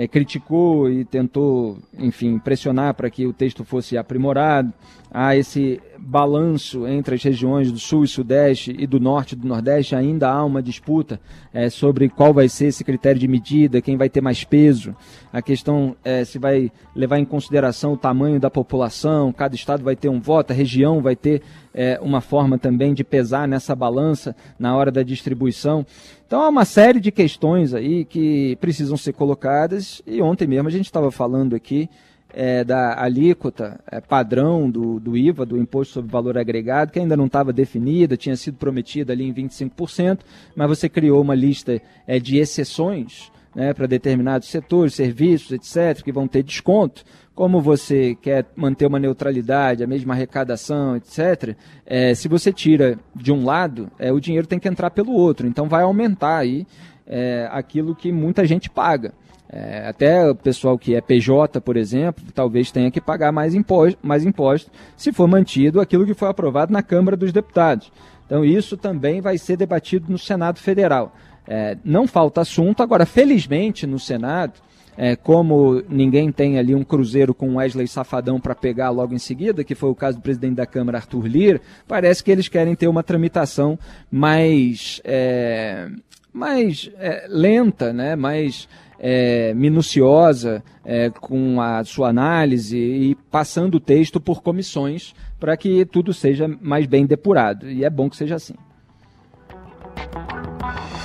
é, 0.00 0.08
criticou 0.08 0.90
e 0.90 1.04
tentou, 1.04 1.76
enfim, 1.98 2.38
pressionar 2.38 2.94
para 2.94 3.10
que 3.10 3.26
o 3.26 3.34
texto 3.34 3.66
fosse 3.66 3.98
aprimorado. 3.98 4.72
Há 5.12 5.36
esse 5.36 5.78
balanço 6.00 6.86
entre 6.86 7.14
as 7.14 7.22
regiões 7.22 7.70
do 7.70 7.78
Sul 7.78 8.04
e 8.04 8.08
Sudeste 8.08 8.74
e 8.78 8.86
do 8.86 8.98
Norte 8.98 9.32
e 9.32 9.36
do 9.36 9.46
Nordeste. 9.46 9.94
Ainda 9.94 10.30
há 10.30 10.44
uma 10.44 10.62
disputa 10.62 11.20
é, 11.52 11.68
sobre 11.68 12.08
qual 12.08 12.32
vai 12.32 12.48
ser 12.48 12.66
esse 12.66 12.82
critério 12.82 13.20
de 13.20 13.28
medida, 13.28 13.82
quem 13.82 13.96
vai 13.96 14.08
ter 14.08 14.20
mais 14.20 14.42
peso. 14.42 14.94
A 15.32 15.40
questão 15.42 15.94
é 16.02 16.24
se 16.24 16.38
vai 16.38 16.72
levar 16.94 17.18
em 17.18 17.24
consideração 17.24 17.92
o 17.92 17.96
tamanho 17.96 18.40
da 18.40 18.50
população, 18.50 19.32
cada 19.32 19.54
estado 19.54 19.84
vai 19.84 19.94
ter 19.94 20.08
um 20.08 20.20
voto, 20.20 20.52
a 20.52 20.56
região 20.56 21.00
vai 21.00 21.14
ter 21.14 21.42
é, 21.72 21.98
uma 22.02 22.20
forma 22.20 22.58
também 22.58 22.94
de 22.94 23.04
pesar 23.04 23.46
nessa 23.46 23.74
balança 23.76 24.34
na 24.58 24.74
hora 24.76 24.90
da 24.90 25.02
distribuição. 25.02 25.86
Então 26.26 26.42
há 26.42 26.48
uma 26.48 26.64
série 26.64 27.00
de 27.00 27.10
questões 27.10 27.74
aí 27.74 28.04
que 28.04 28.56
precisam 28.60 28.96
ser 28.96 29.12
colocadas 29.12 30.02
e 30.06 30.22
ontem 30.22 30.46
mesmo 30.46 30.68
a 30.68 30.72
gente 30.72 30.86
estava 30.86 31.10
falando 31.10 31.54
aqui 31.54 31.88
é, 32.32 32.64
da 32.64 33.00
alíquota 33.02 33.80
é, 33.90 34.00
padrão 34.00 34.70
do, 34.70 35.00
do 35.00 35.16
IVA, 35.16 35.44
do 35.46 35.58
Imposto 35.58 35.94
sobre 35.94 36.10
Valor 36.10 36.38
Agregado, 36.38 36.92
que 36.92 36.98
ainda 36.98 37.16
não 37.16 37.26
estava 37.26 37.52
definida, 37.52 38.16
tinha 38.16 38.36
sido 38.36 38.56
prometida 38.56 39.12
ali 39.12 39.24
em 39.24 39.32
25%, 39.32 40.20
mas 40.54 40.68
você 40.68 40.88
criou 40.88 41.20
uma 41.20 41.34
lista 41.34 41.80
é, 42.06 42.18
de 42.18 42.38
exceções 42.38 43.30
né, 43.54 43.72
para 43.74 43.86
determinados 43.86 44.48
setores, 44.48 44.94
serviços, 44.94 45.52
etc., 45.52 46.02
que 46.02 46.12
vão 46.12 46.28
ter 46.28 46.42
desconto 46.42 47.04
como 47.34 47.60
você 47.60 48.16
quer 48.20 48.44
manter 48.54 48.86
uma 48.86 48.98
neutralidade, 48.98 49.82
a 49.82 49.86
mesma 49.86 50.12
arrecadação, 50.12 50.96
etc., 50.96 51.56
é, 51.86 52.14
se 52.14 52.28
você 52.28 52.52
tira 52.52 52.98
de 53.14 53.32
um 53.32 53.44
lado, 53.44 53.90
é, 53.98 54.12
o 54.12 54.20
dinheiro 54.20 54.46
tem 54.46 54.58
que 54.58 54.68
entrar 54.68 54.90
pelo 54.90 55.12
outro. 55.12 55.46
Então 55.46 55.68
vai 55.68 55.82
aumentar 55.82 56.36
aí 56.36 56.66
é, 57.06 57.48
aquilo 57.50 57.94
que 57.94 58.12
muita 58.12 58.44
gente 58.44 58.68
paga. 58.68 59.12
É, 59.52 59.88
até 59.88 60.30
o 60.30 60.34
pessoal 60.34 60.78
que 60.78 60.94
é 60.94 61.00
PJ, 61.00 61.60
por 61.60 61.76
exemplo, 61.76 62.22
talvez 62.32 62.70
tenha 62.70 62.88
que 62.88 63.00
pagar 63.00 63.32
mais 63.32 63.52
imposto, 63.52 63.98
mais 64.00 64.24
imposto 64.24 64.70
se 64.96 65.12
for 65.12 65.26
mantido 65.26 65.80
aquilo 65.80 66.06
que 66.06 66.14
foi 66.14 66.28
aprovado 66.28 66.72
na 66.72 66.82
Câmara 66.82 67.16
dos 67.16 67.32
Deputados. 67.32 67.90
Então, 68.24 68.44
isso 68.44 68.76
também 68.76 69.20
vai 69.20 69.36
ser 69.36 69.56
debatido 69.56 70.06
no 70.08 70.16
Senado 70.16 70.60
Federal. 70.60 71.12
É, 71.48 71.76
não 71.84 72.06
falta 72.06 72.42
assunto, 72.42 72.80
agora, 72.80 73.04
felizmente, 73.04 73.88
no 73.88 73.98
Senado, 73.98 74.52
é, 74.96 75.16
como 75.16 75.82
ninguém 75.88 76.30
tem 76.30 76.56
ali 76.56 76.72
um 76.72 76.84
cruzeiro 76.84 77.34
com 77.34 77.56
Wesley 77.56 77.88
Safadão 77.88 78.38
para 78.38 78.54
pegar 78.54 78.90
logo 78.90 79.14
em 79.14 79.18
seguida, 79.18 79.64
que 79.64 79.74
foi 79.74 79.90
o 79.90 79.94
caso 79.96 80.18
do 80.18 80.22
presidente 80.22 80.54
da 80.54 80.66
Câmara, 80.66 80.98
Arthur 80.98 81.26
Lira, 81.26 81.60
parece 81.88 82.22
que 82.22 82.30
eles 82.30 82.46
querem 82.46 82.76
ter 82.76 82.86
uma 82.86 83.02
tramitação 83.02 83.76
mais, 84.08 85.00
é, 85.02 85.88
mais 86.32 86.88
é, 86.98 87.26
lenta, 87.28 87.92
né? 87.92 88.14
mais 88.14 88.68
é, 89.00 89.54
minuciosa 89.54 90.62
é, 90.84 91.08
com 91.08 91.60
a 91.60 91.82
sua 91.84 92.10
análise 92.10 92.76
e 92.76 93.14
passando 93.30 93.76
o 93.76 93.80
texto 93.80 94.20
por 94.20 94.42
comissões 94.42 95.14
para 95.38 95.56
que 95.56 95.86
tudo 95.86 96.12
seja 96.12 96.46
mais 96.60 96.84
bem 96.86 97.06
depurado. 97.06 97.68
E 97.70 97.82
é 97.82 97.88
bom 97.90 98.10
que 98.10 98.16
seja 98.16 98.34
assim. 98.34 98.54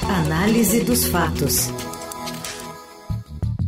Análise 0.03 0.83
dos 0.83 1.05
fatos. 1.05 1.73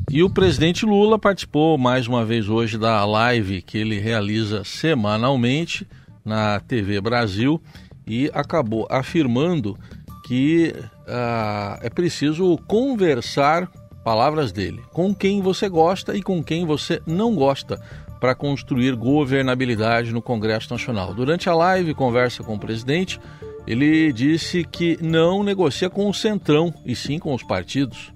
E 0.10 0.24
o 0.24 0.29
presidente 0.29 0.86
Lula 0.86 1.17
participou 1.17 1.77
mais 1.77 2.07
uma 2.07 2.25
vez 2.25 2.50
hoje 2.50 2.77
da 2.77 3.03
live 3.05 3.62
que 3.62 3.77
ele 3.77 4.00
realiza 4.00 4.63
semanalmente 4.63 5.88
na 6.24 6.60
TV 6.60 7.00
Brasil 7.01 7.62
e 8.05 8.29
acabou 8.34 8.88
afirmando 8.89 9.77
que 10.25 10.74
uh, 10.77 11.79
é 11.81 11.89
preciso 11.89 12.57
conversar 12.67 13.69
palavras 14.08 14.54
dele, 14.54 14.82
com 14.94 15.14
quem 15.14 15.42
você 15.42 15.68
gosta 15.68 16.16
e 16.16 16.24
com 16.24 16.42
quem 16.42 16.66
você 16.66 17.02
não 17.06 17.36
gosta, 17.36 17.78
para 18.22 18.34
construir 18.34 18.96
governabilidade 18.96 20.14
no 20.14 20.22
Congresso 20.22 20.72
Nacional. 20.72 21.14
Durante 21.14 21.50
a 21.50 21.54
live, 21.54 21.94
conversa 21.94 22.42
com 22.42 22.56
o 22.56 22.60
presidente, 22.60 23.20
ele 23.68 24.14
disse 24.14 24.64
que 24.64 24.98
não 25.02 25.44
negocia 25.44 25.90
com 25.90 26.10
o 26.10 26.14
Centrão, 26.14 26.74
e 26.86 26.96
sim 26.96 27.20
com 27.20 27.36
os 27.36 27.44
partidos 27.44 28.14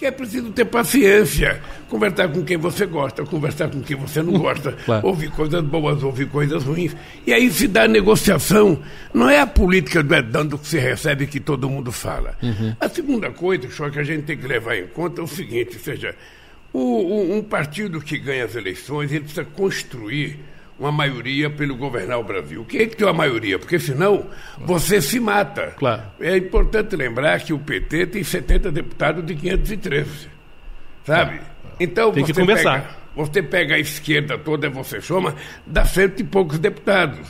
que 0.00 0.06
é 0.06 0.10
preciso 0.10 0.50
ter 0.50 0.64
paciência, 0.64 1.60
conversar 1.86 2.26
com 2.28 2.42
quem 2.42 2.56
você 2.56 2.86
gosta, 2.86 3.22
conversar 3.22 3.68
com 3.68 3.82
quem 3.82 3.94
você 3.94 4.22
não 4.22 4.32
gosta, 4.40 4.72
claro. 4.72 5.06
ouvir 5.06 5.30
coisas 5.30 5.62
boas, 5.62 6.02
ouvir 6.02 6.26
coisas 6.26 6.64
ruins. 6.64 6.96
E 7.26 7.34
aí 7.34 7.50
se 7.50 7.68
dá 7.68 7.86
negociação. 7.86 8.82
Não 9.12 9.28
é 9.28 9.40
a 9.40 9.46
política 9.46 10.02
do 10.02 10.14
é 10.14 10.22
dando 10.22 10.56
que 10.56 10.66
se 10.66 10.78
recebe 10.78 11.26
que 11.26 11.38
todo 11.38 11.68
mundo 11.68 11.92
fala. 11.92 12.34
Uhum. 12.42 12.74
A 12.80 12.88
segunda 12.88 13.30
coisa, 13.30 13.70
só 13.70 13.90
que 13.90 13.98
a 13.98 14.02
gente 14.02 14.22
tem 14.22 14.38
que 14.38 14.46
levar 14.46 14.74
em 14.74 14.86
conta 14.86 15.20
é 15.20 15.24
o 15.24 15.26
seguinte, 15.26 15.76
ou 15.76 15.82
seja, 15.82 16.16
o, 16.72 16.78
o, 16.78 17.36
um 17.36 17.42
partido 17.42 18.00
que 18.00 18.16
ganha 18.16 18.46
as 18.46 18.56
eleições, 18.56 19.12
ele 19.12 19.20
precisa 19.20 19.44
construir 19.44 20.40
uma 20.80 20.90
maioria 20.90 21.50
pelo 21.50 21.76
governar 21.76 22.18
o 22.18 22.24
Brasil. 22.24 22.64
Quem 22.64 22.80
é 22.80 22.86
que 22.86 22.96
tem 22.96 23.06
uma 23.06 23.12
maioria? 23.12 23.58
Porque 23.58 23.78
senão 23.78 24.26
você 24.58 25.02
se 25.02 25.20
mata. 25.20 25.74
Claro. 25.76 26.02
É 26.18 26.38
importante 26.38 26.96
lembrar 26.96 27.38
que 27.40 27.52
o 27.52 27.58
PT 27.58 28.06
tem 28.06 28.24
70 28.24 28.72
deputados 28.72 29.24
de 29.24 29.34
513. 29.34 30.28
Sabe? 31.04 31.36
É. 31.36 31.40
Então 31.78 32.10
tem 32.10 32.24
que 32.24 32.32
conversar. 32.32 32.80
Pega, 32.80 32.96
você 33.14 33.42
pega 33.42 33.74
a 33.74 33.78
esquerda 33.78 34.38
toda, 34.38 34.70
você 34.70 35.02
chama, 35.02 35.34
dá 35.66 35.84
cento 35.84 36.20
e 36.20 36.24
poucos 36.24 36.58
deputados. 36.58 37.28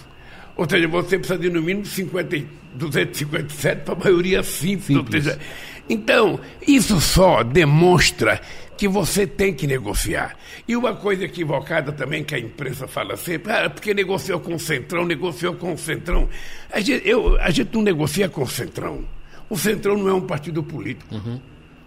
Ou 0.56 0.68
seja, 0.68 0.86
você 0.86 1.18
precisa 1.18 1.38
de 1.38 1.50
no 1.50 1.60
mínimo 1.60 1.86
50, 1.86 2.44
257 2.74 3.82
para 3.82 3.94
a 3.94 3.98
maioria 3.98 4.44
simples. 4.44 4.98
simples. 4.98 5.24
Seja, 5.24 5.38
então, 5.88 6.38
isso 6.64 7.00
só 7.00 7.42
demonstra 7.42 8.40
que 8.80 8.88
você 8.88 9.26
tem 9.26 9.52
que 9.52 9.66
negociar. 9.66 10.38
E 10.66 10.74
uma 10.74 10.96
coisa 10.96 11.26
equivocada 11.26 11.92
também 11.92 12.24
que 12.24 12.34
a 12.34 12.38
imprensa 12.38 12.88
fala 12.88 13.14
sempre, 13.14 13.52
ah, 13.52 13.68
porque 13.68 13.92
negociou 13.92 14.40
com 14.40 14.54
o 14.54 14.58
Centrão, 14.58 15.04
negociou 15.04 15.54
com 15.54 15.74
o 15.74 15.76
Centrão. 15.76 16.26
A 16.72 16.80
gente, 16.80 17.06
eu, 17.06 17.38
a 17.42 17.50
gente 17.50 17.74
não 17.74 17.82
negocia 17.82 18.26
com 18.30 18.42
o 18.42 18.48
Centrão. 18.48 19.04
O 19.50 19.58
Centrão 19.58 19.98
não 19.98 20.08
é 20.08 20.14
um 20.14 20.22
partido 20.22 20.62
político. 20.62 21.14
Uhum. 21.14 21.38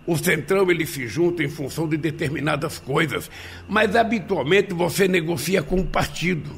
O 0.05 0.15
Centrão 0.15 0.69
ele 0.69 0.85
se 0.85 1.07
junta 1.07 1.41
em 1.41 1.49
função 1.49 1.89
de 1.89 1.97
determinadas 1.97 2.77
coisas, 2.77 3.27
mas 3.67 3.95
habitualmente 3.95 4.71
você 4.71 5.07
negocia 5.07 5.63
com 5.63 5.77
o 5.77 5.85
partido. 5.87 6.51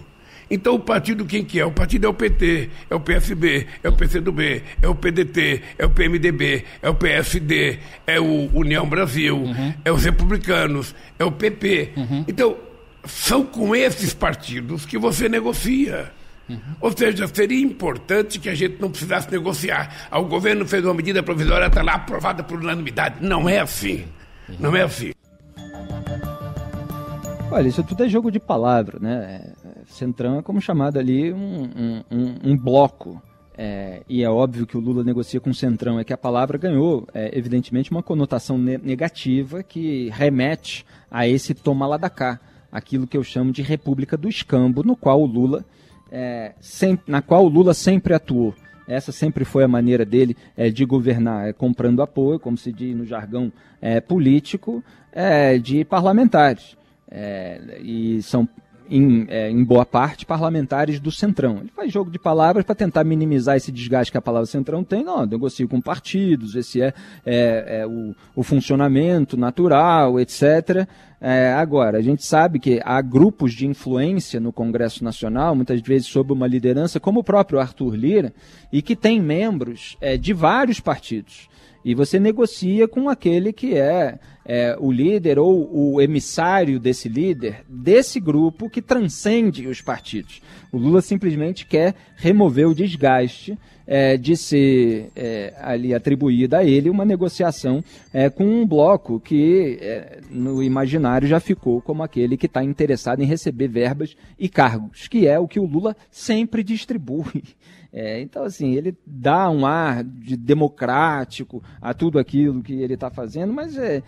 Então 0.50 0.76
o 0.76 0.80
partido 0.80 1.26
quem 1.26 1.44
que 1.44 1.60
é? 1.60 1.66
O 1.66 1.72
partido 1.72 2.06
é 2.06 2.10
o 2.10 2.14
PT, 2.14 2.70
é 2.90 2.96
o 2.96 3.00
PSB, 3.00 3.68
é 3.84 3.90
o 3.90 3.94
PCdoB, 3.94 4.64
é 4.82 4.88
o 4.88 4.96
PDT, 4.96 5.62
é 5.78 5.86
o 5.86 5.90
PMDB, 5.90 6.66
é 6.82 6.90
o 6.90 6.96
PSD, 6.96 7.80
é 8.06 8.20
o 8.20 8.50
União 8.54 8.88
Brasil, 8.88 9.38
uhum. 9.38 9.74
é 9.84 9.92
os 9.92 10.04
republicanos, 10.04 10.96
é 11.18 11.26
o 11.26 11.32
PP. 11.32 11.94
Uhum. 11.96 12.26
Então, 12.28 12.58
são 13.06 13.46
com 13.46 13.76
esses 13.76 14.14
partidos 14.14 14.86
que 14.86 14.98
você 14.98 15.30
negocia. 15.30 16.12
Uhum. 16.48 16.60
Ou 16.80 16.96
seja, 16.96 17.28
seria 17.28 17.62
importante 17.62 18.40
que 18.40 18.50
a 18.50 18.56
gente 18.56 18.80
não 18.80 18.90
precisasse 18.90 19.32
negociar. 19.32 20.08
Ah, 20.12 20.20
o 20.20 20.26
governo 20.26 20.66
fez 20.68 20.84
uma 20.84 20.94
medida 20.94 21.24
provisória, 21.24 21.66
está 21.66 21.82
lá 21.82 21.94
aprovada 21.94 22.44
por 22.44 22.60
unanimidade. 22.60 23.16
Não 23.22 23.50
é 23.50 23.60
assim. 23.60 24.06
Não 24.60 24.76
é 24.76 24.84
assim. 24.84 25.12
Olha, 27.52 27.68
isso 27.68 27.84
tudo 27.84 28.04
é 28.04 28.10
jogo 28.10 28.32
de 28.32 28.40
palavra, 28.40 29.00
né? 29.00 29.54
Centrão 29.96 30.40
é 30.40 30.42
como 30.42 30.62
chamado 30.62 30.98
ali 31.00 31.34
um, 31.34 32.04
um, 32.12 32.36
um 32.44 32.58
bloco. 32.58 33.22
É, 33.58 34.02
e 34.10 34.22
é 34.22 34.30
óbvio 34.30 34.68
que 34.68 34.76
o 34.76 34.82
Lula 34.82 35.04
negocia 35.04 35.40
com 35.40 35.50
o 35.50 35.54
Centrão, 35.54 35.98
é 35.98 36.04
que 36.04 36.12
a 36.12 36.18
palavra 36.18 36.58
ganhou, 36.58 37.08
é, 37.14 37.38
evidentemente, 37.38 37.90
uma 37.90 38.04
conotação 38.04 38.58
ne 38.58 38.78
negativa 38.78 39.64
que 39.64 40.10
remete 40.10 40.86
a 41.10 41.26
esse 41.26 41.54
toma 41.54 41.88
lá 41.88 41.96
da 41.96 42.10
cá, 42.10 42.40
aquilo 42.70 43.08
que 43.08 43.16
eu 43.16 43.24
chamo 43.24 43.54
de 43.54 43.62
República 43.62 44.18
do 44.18 44.28
Escambo, 44.28 44.84
no 44.84 44.96
qual 44.96 45.22
o 45.22 45.26
Lula, 45.26 45.64
é, 46.12 46.54
sempre, 46.60 47.10
na 47.10 47.22
qual 47.22 47.46
o 47.46 47.48
Lula 47.48 47.74
sempre 47.74 48.14
atuou. 48.14 48.54
Essa 48.88 49.12
sempre 49.12 49.46
foi 49.46 49.64
a 49.64 49.68
maneira 49.68 50.06
dele 50.06 50.36
é, 50.56 50.70
de 50.70 50.86
governar, 50.86 51.48
é, 51.48 51.54
comprando 51.54 52.02
apoio, 52.02 52.40
como 52.40 52.58
se 52.58 52.74
diz 52.74 52.96
no 52.96 53.06
jargão 53.06 53.52
é, 53.82 54.02
político, 54.02 54.84
é, 55.14 55.58
de 55.58 55.86
parlamentares. 55.86 56.78
É, 57.10 57.80
e 57.82 58.22
são 58.22 58.48
em, 58.90 59.26
é, 59.30 59.50
em, 59.50 59.64
boa 59.64 59.86
parte, 59.86 60.26
parlamentares 60.26 61.00
do 61.00 61.12
Centrão. 61.12 61.60
Ele 61.60 61.72
faz 61.76 61.92
jogo 61.92 62.10
de 62.10 62.20
palavras 62.20 62.66
para 62.66 62.76
tentar 62.76 63.04
minimizar 63.04 63.56
esse 63.56 63.72
desgaste 63.72 64.12
que 64.12 64.18
a 64.18 64.22
palavra 64.22 64.46
Centrão 64.46 64.84
tem. 64.84 65.04
Não, 65.04 65.26
negocia 65.26 65.68
com 65.68 65.82
partidos, 65.82 66.56
esse 66.56 66.82
é, 66.82 66.94
é, 67.26 67.82
é 67.82 67.88
o, 67.88 68.16
o, 68.36 68.44
funcionamento 68.44 69.38
natural, 69.38 70.20
etc. 70.20 70.88
É, 71.20 71.54
agora, 71.54 71.98
a 71.98 72.02
gente 72.02 72.24
sabe 72.24 72.60
que 72.60 72.80
há 72.84 73.02
grupos 73.02 73.54
de 73.54 73.66
influência 73.66 74.40
no 74.40 74.54
Congresso 74.54 75.04
Nacional, 75.04 75.56
muitas 75.56 75.82
vezes 75.82 76.08
sob 76.08 76.34
uma 76.34 76.48
liderança 76.48 77.00
como 77.00 77.22
o 77.22 77.24
próprio 77.24 77.60
Arthur 77.60 77.96
Lira, 77.96 78.34
e 78.72 78.82
que 78.82 78.96
tem 78.96 79.22
membros 79.22 79.98
é, 80.02 80.18
de 80.18 80.34
vários 80.34 80.80
partidos. 80.80 81.48
E 81.84 81.94
você 81.94 82.20
negocia 82.20 82.88
com 82.88 83.08
aquele 83.10 83.54
que 83.54 83.76
é, 83.76 84.18
é, 84.46 84.78
o 84.80 84.92
líder 84.92 85.40
ou 85.40 85.94
o 85.96 86.00
emissário 86.00 86.80
desse 86.80 87.10
líder, 87.10 87.64
desse 87.68 88.20
grupo 88.20 88.70
que 88.70 88.82
transcende 88.82 89.68
os 89.68 89.82
partidos. 89.82 90.42
O 90.76 90.78
Lula 90.78 91.02
simplesmente 91.02 91.66
quer 91.66 91.96
remover 92.18 92.68
o 92.68 92.76
desgaste 92.76 93.58
é, 93.88 94.18
de 94.18 94.36
ser 94.36 95.10
é, 95.16 95.54
ali 95.58 95.94
atribuída 95.94 96.58
a 96.58 96.66
ele 96.66 96.90
uma 96.90 97.06
negociação 97.06 97.82
é, 98.12 98.30
com 98.30 98.44
um 98.44 98.68
bloco 98.68 99.18
que 99.18 99.78
é, 99.80 100.20
no 100.30 100.62
imaginário 100.62 101.30
já 101.30 101.40
ficou 101.40 101.82
como 101.82 102.04
aquele 102.04 102.36
que 102.36 102.46
está 102.46 102.62
interessado 102.62 103.22
em 103.22 103.26
receber 103.26 103.70
verbas 103.70 104.18
e 104.38 104.50
cargos, 104.50 105.08
que 105.08 105.26
é 105.26 105.40
o 105.40 105.48
que 105.48 105.62
o 105.62 105.66
Lula 105.66 105.96
sempre 106.12 106.62
distribui. 106.62 107.44
É, 107.98 108.20
então, 108.20 108.44
assim, 108.44 108.74
ele 108.74 108.94
dá 109.08 109.50
um 109.50 109.66
ar 109.66 110.04
de 110.04 110.36
democrático 110.36 111.64
a 111.82 111.94
tudo 111.94 112.20
aquilo 112.20 112.62
que 112.62 112.74
ele 112.74 112.96
está 112.96 113.10
fazendo, 113.10 113.54
mas 113.54 113.78
é, 113.78 114.04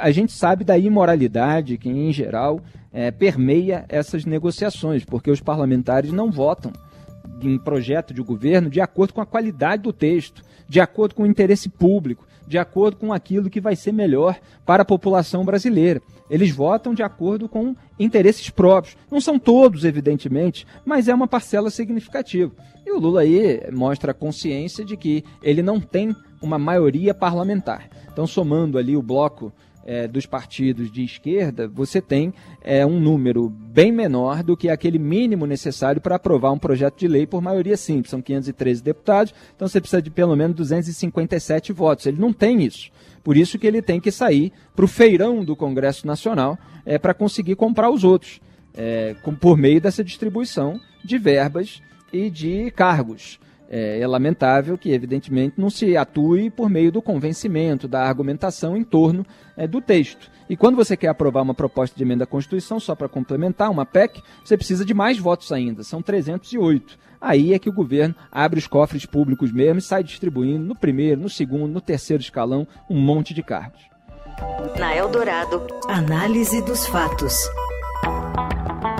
a 0.00 0.12
gente 0.12 0.30
sabe 0.30 0.62
da 0.62 0.78
imoralidade 0.78 1.76
que, 1.76 1.88
em 1.88 2.12
geral, 2.12 2.60
é, 2.92 3.10
permeia 3.10 3.84
essas 3.88 4.24
negociações, 4.24 5.04
porque 5.04 5.30
os 5.30 5.40
parlamentares 5.40 6.12
não 6.12 6.30
votam 6.30 6.72
em 7.40 7.58
projeto 7.58 8.12
de 8.12 8.22
governo 8.22 8.70
de 8.70 8.80
acordo 8.80 9.14
com 9.14 9.20
a 9.20 9.26
qualidade 9.26 9.82
do 9.82 9.92
texto, 9.92 10.42
de 10.68 10.80
acordo 10.80 11.14
com 11.14 11.22
o 11.22 11.26
interesse 11.26 11.68
público, 11.68 12.26
de 12.46 12.58
acordo 12.58 12.96
com 12.96 13.12
aquilo 13.12 13.50
que 13.50 13.60
vai 13.60 13.74
ser 13.74 13.92
melhor 13.92 14.38
para 14.64 14.82
a 14.82 14.86
população 14.86 15.44
brasileira. 15.44 16.02
Eles 16.28 16.50
votam 16.50 16.94
de 16.94 17.02
acordo 17.02 17.48
com 17.48 17.74
interesses 17.98 18.48
próprios. 18.50 18.96
Não 19.10 19.20
são 19.20 19.38
todos, 19.38 19.84
evidentemente, 19.84 20.66
mas 20.84 21.08
é 21.08 21.14
uma 21.14 21.28
parcela 21.28 21.70
significativa. 21.70 22.52
E 22.86 22.90
o 22.90 22.98
Lula 22.98 23.20
aí 23.20 23.60
mostra 23.72 24.12
a 24.12 24.14
consciência 24.14 24.84
de 24.84 24.96
que 24.96 25.24
ele 25.42 25.62
não 25.62 25.80
tem 25.80 26.14
uma 26.40 26.58
maioria 26.58 27.14
parlamentar. 27.14 27.88
Então, 28.12 28.26
somando 28.26 28.76
ali 28.76 28.96
o 28.96 29.02
bloco 29.02 29.52
é, 29.84 30.06
dos 30.06 30.26
partidos 30.26 30.90
de 30.90 31.04
esquerda, 31.04 31.68
você 31.68 32.00
tem 32.00 32.32
é, 32.62 32.84
um 32.86 33.00
número 33.00 33.48
bem 33.48 33.90
menor 33.90 34.42
do 34.42 34.56
que 34.56 34.68
aquele 34.68 34.98
mínimo 34.98 35.46
necessário 35.46 36.00
para 36.00 36.16
aprovar 36.16 36.52
um 36.52 36.58
projeto 36.58 36.98
de 36.98 37.08
lei 37.08 37.26
por 37.26 37.42
maioria 37.42 37.76
simples. 37.76 38.10
São 38.10 38.22
513 38.22 38.82
deputados, 38.82 39.34
então 39.54 39.66
você 39.66 39.80
precisa 39.80 40.02
de 40.02 40.10
pelo 40.10 40.36
menos 40.36 40.56
257 40.56 41.72
votos. 41.72 42.06
Ele 42.06 42.20
não 42.20 42.32
tem 42.32 42.62
isso. 42.62 42.90
Por 43.22 43.36
isso 43.36 43.58
que 43.58 43.66
ele 43.66 43.80
tem 43.80 44.00
que 44.00 44.10
sair 44.10 44.52
para 44.74 44.84
o 44.84 44.88
feirão 44.88 45.44
do 45.44 45.54
Congresso 45.54 46.06
Nacional 46.06 46.58
é, 46.84 46.98
para 46.98 47.14
conseguir 47.14 47.54
comprar 47.54 47.90
os 47.90 48.04
outros, 48.04 48.40
é, 48.74 49.14
com, 49.22 49.34
por 49.34 49.56
meio 49.56 49.80
dessa 49.80 50.02
distribuição 50.02 50.80
de 51.04 51.18
verbas 51.18 51.80
e 52.12 52.28
de 52.28 52.70
cargos. 52.72 53.38
É, 53.74 54.00
é, 54.00 54.06
lamentável 54.06 54.76
que, 54.76 54.92
evidentemente, 54.92 55.54
não 55.56 55.70
se 55.70 55.96
atue 55.96 56.50
por 56.50 56.68
meio 56.68 56.92
do 56.92 57.00
convencimento, 57.00 57.88
da 57.88 58.02
argumentação 58.02 58.76
em 58.76 58.84
torno 58.84 59.24
é, 59.56 59.66
do 59.66 59.80
texto. 59.80 60.30
E 60.46 60.54
quando 60.54 60.76
você 60.76 60.94
quer 60.94 61.08
aprovar 61.08 61.40
uma 61.40 61.54
proposta 61.54 61.96
de 61.96 62.02
emenda 62.02 62.24
à 62.24 62.26
Constituição, 62.26 62.78
só 62.78 62.94
para 62.94 63.08
complementar, 63.08 63.70
uma 63.70 63.86
PEC, 63.86 64.22
você 64.44 64.58
precisa 64.58 64.84
de 64.84 64.92
mais 64.92 65.18
votos 65.18 65.50
ainda, 65.50 65.82
são 65.82 66.02
308. 66.02 66.98
Aí 67.18 67.54
é 67.54 67.58
que 67.58 67.70
o 67.70 67.72
governo 67.72 68.14
abre 68.30 68.58
os 68.58 68.66
cofres 68.66 69.06
públicos 69.06 69.50
mesmo 69.50 69.78
e 69.78 69.82
sai 69.82 70.04
distribuindo 70.04 70.66
no 70.66 70.76
primeiro, 70.76 71.22
no 71.22 71.30
segundo, 71.30 71.72
no 71.72 71.80
terceiro 71.80 72.22
escalão 72.22 72.68
um 72.90 73.00
monte 73.00 73.32
de 73.32 73.42
cargos. 73.42 73.80
Na 74.78 74.94
Eldorado, 74.94 75.66
análise 75.88 76.60
dos 76.60 76.86
fatos. 76.86 77.34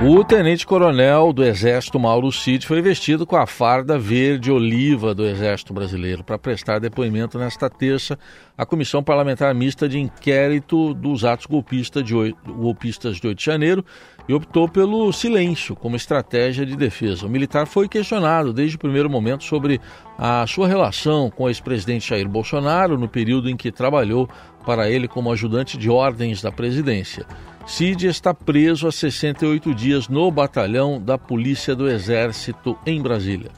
O 0.05 0.25
tenente-coronel 0.25 1.33
do 1.33 1.45
Exército 1.45 1.97
Mauro 1.97 2.33
Cid 2.33 2.67
foi 2.67 2.83
vestido 2.83 3.25
com 3.25 3.37
a 3.37 3.47
farda 3.47 3.97
verde-oliva 3.97 5.15
do 5.15 5.25
Exército 5.25 5.73
Brasileiro 5.73 6.25
para 6.25 6.37
prestar 6.37 6.81
depoimento 6.81 7.39
nesta 7.39 7.71
terça 7.71 8.19
à 8.59 8.67
Comissão 8.67 9.01
Parlamentar 9.01 9.55
Mista 9.55 9.89
de 9.89 10.01
Inquérito 10.01 10.93
dos 10.93 11.25
Atos 11.25 11.47
golpistas 11.47 12.03
de 12.03 12.17
8, 12.17 12.53
golpistas 12.53 13.19
de 13.19 13.29
8 13.29 13.39
de 13.39 13.45
janeiro 13.45 13.85
e 14.29 14.35
optou 14.35 14.69
pelo 14.69 15.13
silêncio 15.13 15.77
como 15.77 15.95
estratégia 15.95 16.67
de 16.67 16.75
defesa. 16.75 17.25
O 17.25 17.31
militar 17.31 17.65
foi 17.69 17.89
questionado 17.89 18.53
desde 18.53 18.75
o 18.75 18.81
primeiro 18.81 19.09
momento 19.09 19.45
sobre 19.45 19.81
a 20.19 20.45
sua 20.49 20.67
relação 20.67 21.31
com 21.31 21.45
o 21.45 21.49
ex-presidente 21.49 22.09
Jair 22.09 22.29
Bolsonaro 22.29 22.99
no 22.99 23.07
período 23.07 23.49
em 23.49 23.57
que 23.57 23.71
trabalhou 23.71 24.29
para 24.67 24.91
ele 24.91 25.07
como 25.07 25.31
ajudante 25.31 25.79
de 25.79 25.89
ordens 25.89 26.43
da 26.43 26.51
presidência. 26.51 27.25
Cid 27.67 28.07
está 28.07 28.35
preso 28.35 28.87
há 28.87 28.93
68 28.93 29.75
dias 29.75 30.09
no 30.09 30.31
batalhão 30.31 31.01
da 31.01 31.17
Polícia 31.17 31.75
do 31.75 31.89
Exército 31.89 32.77
em 32.85 33.01
Brasília. 33.01 33.51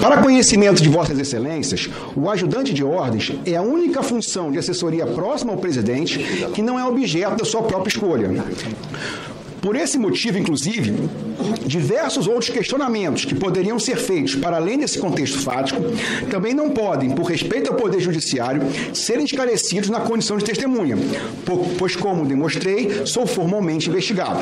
Para 0.00 0.22
conhecimento 0.22 0.82
de 0.82 0.88
Vossas 0.88 1.18
Excelências, 1.18 1.88
o 2.14 2.30
ajudante 2.30 2.72
de 2.72 2.82
ordens 2.82 3.32
é 3.44 3.56
a 3.56 3.62
única 3.62 4.02
função 4.02 4.50
de 4.50 4.58
assessoria 4.58 5.06
próxima 5.06 5.52
ao 5.52 5.58
presidente 5.58 6.18
que 6.54 6.62
não 6.62 6.78
é 6.78 6.84
objeto 6.84 7.36
da 7.36 7.44
sua 7.44 7.62
própria 7.62 7.88
escolha. 7.88 8.30
Por 9.66 9.74
esse 9.74 9.98
motivo, 9.98 10.38
inclusive, 10.38 10.94
diversos 11.66 12.28
outros 12.28 12.50
questionamentos 12.50 13.24
que 13.24 13.34
poderiam 13.34 13.80
ser 13.80 13.96
feitos 13.96 14.36
para 14.36 14.58
além 14.58 14.78
desse 14.78 14.96
contexto 14.96 15.40
fático 15.40 15.82
também 16.30 16.54
não 16.54 16.70
podem, 16.70 17.10
por 17.10 17.24
respeito 17.24 17.72
ao 17.72 17.76
Poder 17.76 17.98
Judiciário, 17.98 18.62
serem 18.94 19.24
esclarecidos 19.24 19.90
na 19.90 19.98
condição 19.98 20.36
de 20.36 20.44
testemunha, 20.44 20.96
pois, 21.76 21.96
como 21.96 22.24
demonstrei, 22.24 23.04
sou 23.06 23.26
formalmente 23.26 23.90
investigado. 23.90 24.38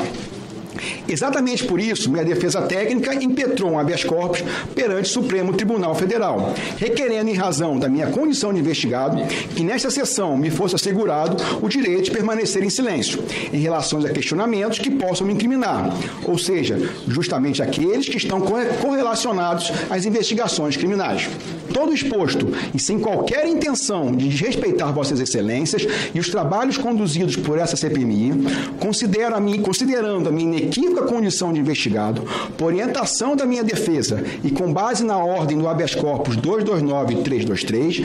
Exatamente 1.07 1.63
por 1.63 1.79
isso, 1.79 2.11
minha 2.11 2.25
defesa 2.25 2.61
técnica 2.61 3.13
impetrou 3.15 3.71
um 3.71 3.79
habeas 3.79 4.03
corpus 4.03 4.43
perante 4.73 5.09
o 5.09 5.13
Supremo 5.13 5.53
Tribunal 5.53 5.95
Federal, 5.95 6.53
requerendo, 6.77 7.29
em 7.29 7.33
razão 7.33 7.77
da 7.77 7.87
minha 7.87 8.07
condição 8.07 8.53
de 8.53 8.59
investigado, 8.59 9.21
que 9.55 9.63
nesta 9.63 9.89
sessão 9.89 10.37
me 10.37 10.49
fosse 10.49 10.75
assegurado 10.75 11.37
o 11.61 11.69
direito 11.69 12.05
de 12.05 12.11
permanecer 12.11 12.63
em 12.63 12.69
silêncio 12.69 13.23
em 13.51 13.57
relação 13.57 13.99
a 13.99 14.09
questionamentos 14.09 14.79
que 14.79 14.91
possam 14.91 15.25
me 15.25 15.33
incriminar, 15.33 15.95
ou 16.23 16.37
seja, 16.37 16.77
justamente 17.07 17.61
aqueles 17.61 18.07
que 18.07 18.17
estão 18.17 18.41
correlacionados 18.81 19.71
às 19.89 20.05
investigações 20.05 20.77
criminais. 20.77 21.29
Todo 21.73 21.93
exposto 21.93 22.47
e 22.73 22.79
sem 22.79 22.99
qualquer 22.99 23.47
intenção 23.47 24.11
de 24.11 24.29
desrespeitar 24.29 24.93
Vossas 24.93 25.19
Excelências 25.19 25.85
e 26.13 26.19
os 26.19 26.29
trabalhos 26.29 26.77
conduzidos 26.77 27.35
por 27.35 27.57
essa 27.57 27.75
CPMI, 27.75 28.33
considero 28.79 29.35
a 29.35 29.39
mim, 29.39 29.61
considerando 29.61 30.29
a 30.29 30.31
minha 30.31 30.64
inequívoca 30.65 31.03
condição 31.03 31.53
de 31.53 31.59
investigado, 31.59 32.23
por 32.57 32.65
orientação 32.65 33.35
da 33.35 33.45
minha 33.45 33.63
defesa 33.63 34.23
e 34.43 34.49
com 34.49 34.73
base 34.73 35.03
na 35.03 35.17
ordem 35.17 35.57
do 35.57 35.67
habeas 35.67 35.93
corpus 35.93 36.35
229 36.35 37.13
e 37.13 37.23
323, 37.23 38.01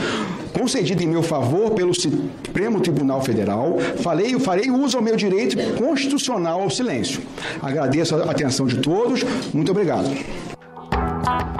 concedida 0.53 1.03
em 1.03 1.07
meu 1.07 1.23
favor 1.23 1.71
pelo 1.71 1.93
Supremo 1.93 2.79
Tribunal 2.79 3.21
Federal, 3.21 3.77
falei, 4.01 4.39
farei 4.39 4.69
uso 4.69 4.97
ao 4.97 5.03
meu 5.03 5.15
direito 5.15 5.57
constitucional 5.75 6.61
ao 6.61 6.69
silêncio. 6.69 7.21
Agradeço 7.61 8.15
a 8.15 8.31
atenção 8.31 8.67
de 8.67 8.77
todos. 8.77 9.23
Muito 9.53 9.71
obrigado. 9.71 10.09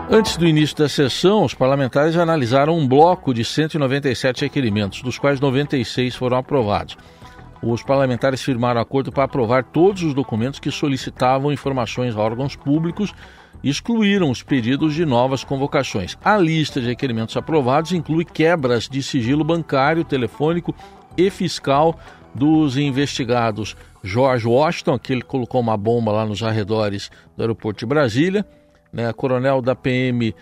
Antes 0.09 0.35
do 0.35 0.45
início 0.45 0.75
da 0.75 0.89
sessão, 0.89 1.45
os 1.45 1.53
parlamentares 1.53 2.17
analisaram 2.17 2.77
um 2.77 2.85
bloco 2.85 3.33
de 3.33 3.45
197 3.45 4.41
requerimentos, 4.41 5.01
dos 5.01 5.17
quais 5.17 5.39
96 5.39 6.15
foram 6.15 6.37
aprovados 6.37 6.97
os 7.61 7.83
parlamentares 7.83 8.41
firmaram 8.41 8.81
acordo 8.81 9.11
para 9.11 9.25
aprovar 9.25 9.63
todos 9.63 10.01
os 10.03 10.13
documentos 10.13 10.59
que 10.59 10.71
solicitavam 10.71 11.51
informações 11.51 12.15
a 12.15 12.19
órgãos 12.19 12.55
públicos 12.55 13.13
e 13.63 13.69
excluíram 13.69 14.29
os 14.29 14.41
pedidos 14.41 14.95
de 14.95 15.05
novas 15.05 15.43
convocações. 15.43 16.17
A 16.23 16.37
lista 16.37 16.81
de 16.81 16.87
requerimentos 16.87 17.37
aprovados 17.37 17.91
inclui 17.91 18.25
quebras 18.25 18.89
de 18.89 19.03
sigilo 19.03 19.43
bancário, 19.43 20.03
telefônico 20.03 20.73
e 21.15 21.29
fiscal 21.29 21.99
dos 22.33 22.77
investigados 22.77 23.75
George 24.03 24.47
Washington, 24.47 24.97
que 24.97 25.21
colocou 25.21 25.61
uma 25.61 25.77
bomba 25.77 26.11
lá 26.11 26.25
nos 26.25 26.41
arredores 26.41 27.11
do 27.35 27.43
aeroporto 27.43 27.79
de 27.79 27.85
Brasília, 27.85 28.45
né, 28.91 29.11
coronel 29.13 29.61
da 29.61 29.75
PM 29.75 30.33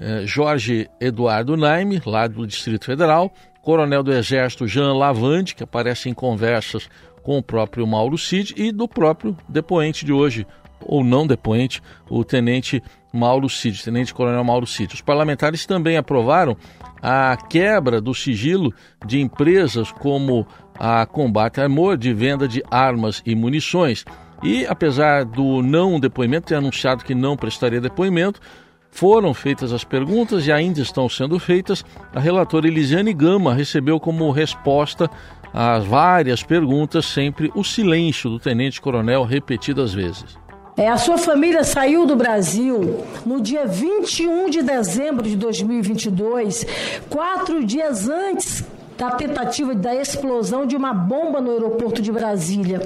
eh, 0.00 0.22
Jorge 0.24 0.88
Eduardo 1.00 1.56
Naime, 1.56 2.00
lá 2.06 2.26
do 2.26 2.46
Distrito 2.46 2.84
Federal, 2.84 3.32
coronel 3.68 4.02
do 4.02 4.14
Exército 4.14 4.66
Jean 4.66 4.94
Lavande, 4.94 5.54
que 5.54 5.62
aparece 5.62 6.08
em 6.08 6.14
conversas 6.14 6.88
com 7.22 7.36
o 7.36 7.42
próprio 7.42 7.86
Mauro 7.86 8.16
Cid, 8.16 8.54
e 8.56 8.72
do 8.72 8.88
próprio 8.88 9.36
depoente 9.46 10.06
de 10.06 10.12
hoje, 10.12 10.46
ou 10.80 11.04
não 11.04 11.26
depoente, 11.26 11.82
o 12.08 12.24
tenente 12.24 12.82
Mauro 13.12 13.46
Cid, 13.46 13.84
tenente 13.84 14.14
coronel 14.14 14.42
Mauro 14.42 14.66
Cid. 14.66 14.94
Os 14.94 15.02
parlamentares 15.02 15.66
também 15.66 15.98
aprovaram 15.98 16.56
a 17.02 17.36
quebra 17.36 18.00
do 18.00 18.14
sigilo 18.14 18.72
de 19.04 19.20
empresas 19.20 19.92
como 19.92 20.46
a 20.78 21.04
Combate 21.04 21.60
Amor, 21.60 21.98
de 21.98 22.14
venda 22.14 22.48
de 22.48 22.62
armas 22.70 23.22
e 23.26 23.34
munições. 23.34 24.02
E 24.42 24.64
apesar 24.64 25.26
do 25.26 25.60
não 25.60 26.00
depoimento, 26.00 26.46
ter 26.46 26.54
anunciado 26.54 27.04
que 27.04 27.14
não 27.14 27.36
prestaria 27.36 27.82
depoimento, 27.82 28.40
foram 28.90 29.32
feitas 29.32 29.72
as 29.72 29.84
perguntas 29.84 30.46
e 30.46 30.52
ainda 30.52 30.80
estão 30.80 31.08
sendo 31.08 31.38
feitas. 31.38 31.84
A 32.14 32.20
relatora 32.20 32.66
Elisiane 32.66 33.12
Gama 33.12 33.54
recebeu 33.54 34.00
como 34.00 34.30
resposta 34.30 35.10
às 35.52 35.84
várias 35.84 36.42
perguntas 36.42 37.06
sempre 37.06 37.50
o 37.54 37.64
silêncio 37.64 38.30
do 38.30 38.38
tenente-coronel 38.38 39.24
repetidas 39.24 39.94
vezes. 39.94 40.38
É, 40.76 40.88
a 40.88 40.96
sua 40.96 41.18
família 41.18 41.64
saiu 41.64 42.06
do 42.06 42.14
Brasil 42.14 43.04
no 43.26 43.40
dia 43.40 43.66
21 43.66 44.48
de 44.48 44.62
dezembro 44.62 45.28
de 45.28 45.36
2022, 45.36 46.64
quatro 47.10 47.64
dias 47.64 48.08
antes 48.08 48.64
da 48.98 49.12
tentativa 49.12 49.74
da 49.76 49.94
explosão 49.94 50.66
de 50.66 50.76
uma 50.76 50.92
bomba 50.92 51.40
no 51.40 51.52
aeroporto 51.52 52.02
de 52.02 52.10
Brasília. 52.10 52.82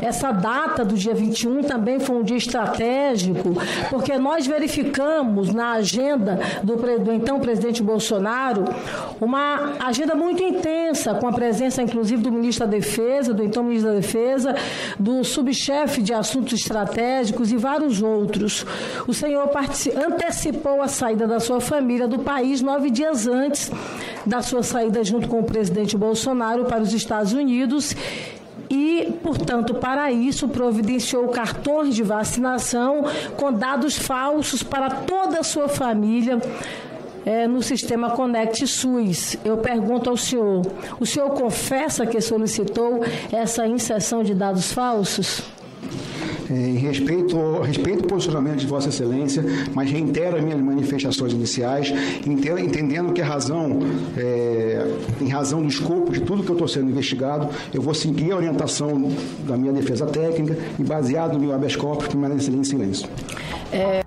Essa 0.00 0.32
data 0.32 0.82
do 0.82 0.94
dia 0.94 1.14
21 1.14 1.62
também 1.62 2.00
foi 2.00 2.16
um 2.16 2.22
dia 2.22 2.38
estratégico, 2.38 3.50
porque 3.90 4.16
nós 4.16 4.46
verificamos 4.46 5.52
na 5.52 5.72
agenda 5.72 6.40
do, 6.62 6.76
do 6.76 7.12
então 7.12 7.38
presidente 7.38 7.82
Bolsonaro 7.82 8.64
uma 9.20 9.74
agenda 9.78 10.14
muito 10.14 10.42
intensa, 10.42 11.14
com 11.14 11.28
a 11.28 11.32
presença 11.32 11.82
inclusive 11.82 12.22
do 12.22 12.32
ministro 12.32 12.64
da 12.64 12.70
Defesa, 12.70 13.34
do 13.34 13.44
então 13.44 13.62
ministro 13.62 13.90
da 13.90 13.96
Defesa, 13.96 14.54
do 14.98 15.22
subchefe 15.22 16.00
de 16.00 16.14
assuntos 16.14 16.54
estratégicos 16.54 17.52
e 17.52 17.58
vários 17.58 18.00
outros. 18.00 18.64
O 19.06 19.12
senhor 19.12 19.50
antecipou 20.06 20.80
a 20.80 20.88
saída 20.88 21.26
da 21.26 21.38
sua 21.38 21.60
família 21.60 22.08
do 22.08 22.20
país 22.20 22.62
nove 22.62 22.90
dias 22.90 23.26
antes 23.26 23.70
da 24.26 24.42
sua 24.42 24.62
saída 24.62 25.02
junto 25.02 25.28
com 25.28 25.40
o 25.40 25.44
presidente 25.44 25.96
Bolsonaro 25.96 26.64
para 26.64 26.82
os 26.82 26.92
Estados 26.92 27.32
Unidos 27.32 27.94
e, 28.70 29.12
portanto, 29.22 29.74
para 29.74 30.12
isso 30.12 30.46
providenciou 30.48 31.26
cartões 31.28 31.94
de 31.94 32.04
vacinação 32.04 33.04
com 33.36 33.52
dados 33.52 33.98
falsos 33.98 34.62
para 34.62 34.88
toda 34.90 35.40
a 35.40 35.42
sua 35.42 35.68
família. 35.68 36.38
É, 37.22 37.46
no 37.46 37.62
sistema 37.62 38.12
Conect 38.12 38.66
SUS. 38.66 39.36
Eu 39.44 39.58
pergunto 39.58 40.08
ao 40.08 40.16
senhor: 40.16 40.62
o 40.98 41.04
senhor 41.04 41.28
confessa 41.32 42.06
que 42.06 42.18
solicitou 42.18 43.04
essa 43.30 43.66
inserção 43.66 44.22
de 44.22 44.32
dados 44.32 44.72
falsos? 44.72 45.42
É, 46.50 46.78
respeito, 46.78 47.60
respeito 47.60 48.04
o 48.04 48.08
posicionamento 48.08 48.58
de 48.58 48.66
Vossa 48.66 48.88
Excelência, 48.88 49.44
mas 49.72 49.90
reitero 49.90 50.36
as 50.36 50.42
minhas 50.42 50.60
manifestações 50.60 51.32
iniciais, 51.32 51.92
entendendo 52.26 53.12
que 53.12 53.22
a 53.22 53.24
razão, 53.24 53.78
é, 54.16 54.84
em 55.20 55.28
razão 55.28 55.62
do 55.62 55.68
escopo 55.68 56.12
de 56.12 56.20
tudo 56.20 56.42
que 56.42 56.50
eu 56.50 56.54
estou 56.54 56.68
sendo 56.68 56.90
investigado, 56.90 57.48
eu 57.72 57.80
vou 57.80 57.94
seguir 57.94 58.32
a 58.32 58.36
orientação 58.36 59.10
da 59.46 59.56
minha 59.56 59.72
defesa 59.72 60.06
técnica 60.06 60.58
e, 60.78 60.82
baseado 60.82 61.34
no 61.34 61.40
meu 61.40 61.54
habeas 61.54 61.76
corpus, 61.76 62.08
permanecerei 62.08 62.58
em 62.58 62.64
silêncio. 62.64 63.08
É... 63.72 64.00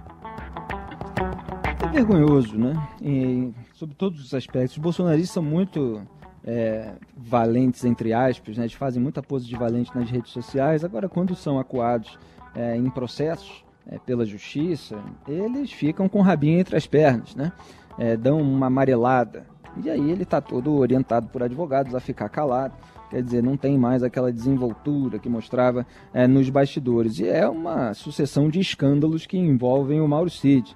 é 1.84 1.88
vergonhoso, 1.94 2.58
né? 2.58 2.76
E, 3.02 3.52
sobre 3.74 3.96
todos 3.96 4.24
os 4.24 4.34
aspectos. 4.34 4.78
Os 4.78 4.82
bolsonaristas 4.82 5.32
são 5.32 5.44
muito 5.44 6.02
é, 6.46 6.94
valentes, 7.16 7.86
entre 7.86 8.14
aspas, 8.14 8.58
né? 8.58 8.64
eles 8.64 8.74
fazem 8.74 9.02
muita 9.02 9.22
pose 9.24 9.46
de 9.46 9.56
valente 9.56 9.96
nas 9.96 10.10
redes 10.10 10.32
sociais. 10.32 10.84
Agora, 10.84 11.08
quando 11.08 11.36
são 11.36 11.58
acuados 11.58 12.18
é, 12.54 12.76
em 12.76 12.90
processos 12.90 13.64
é, 13.88 13.98
pela 13.98 14.26
justiça, 14.26 14.98
eles 15.28 15.72
ficam 15.72 16.10
com 16.10 16.20
o 16.20 16.22
rabinho 16.22 16.60
entre 16.60 16.76
as 16.76 16.86
pernas, 16.86 17.36
né? 17.36 17.52
É, 17.98 18.18
dão 18.18 18.42
uma 18.42 18.68
amarelada. 18.68 19.46
E 19.84 19.90
aí 19.90 20.12
ele 20.12 20.24
está 20.24 20.42
todo 20.42 20.74
orientado 20.74 21.28
por 21.28 21.42
advogados 21.42 21.96
a 21.96 22.00
ficar 22.00 22.30
calado. 22.30 22.74
Quer 23.10 23.22
dizer, 23.22 23.44
não 23.44 23.56
tem 23.56 23.78
mais 23.78 24.02
aquela 24.02 24.34
desenvoltura 24.34 25.20
que 25.20 25.30
mostrava 25.30 25.86
é, 26.14 26.28
nos 26.28 26.50
bastidores. 26.50 27.20
E 27.20 27.28
é 27.28 27.48
uma 27.48 27.94
sucessão 27.94 28.50
de 28.50 28.60
escândalos 28.60 29.26
que 29.26 29.38
envolvem 29.38 30.02
o 30.02 30.08
Mauro 30.08 30.30
Cid. 30.30 30.76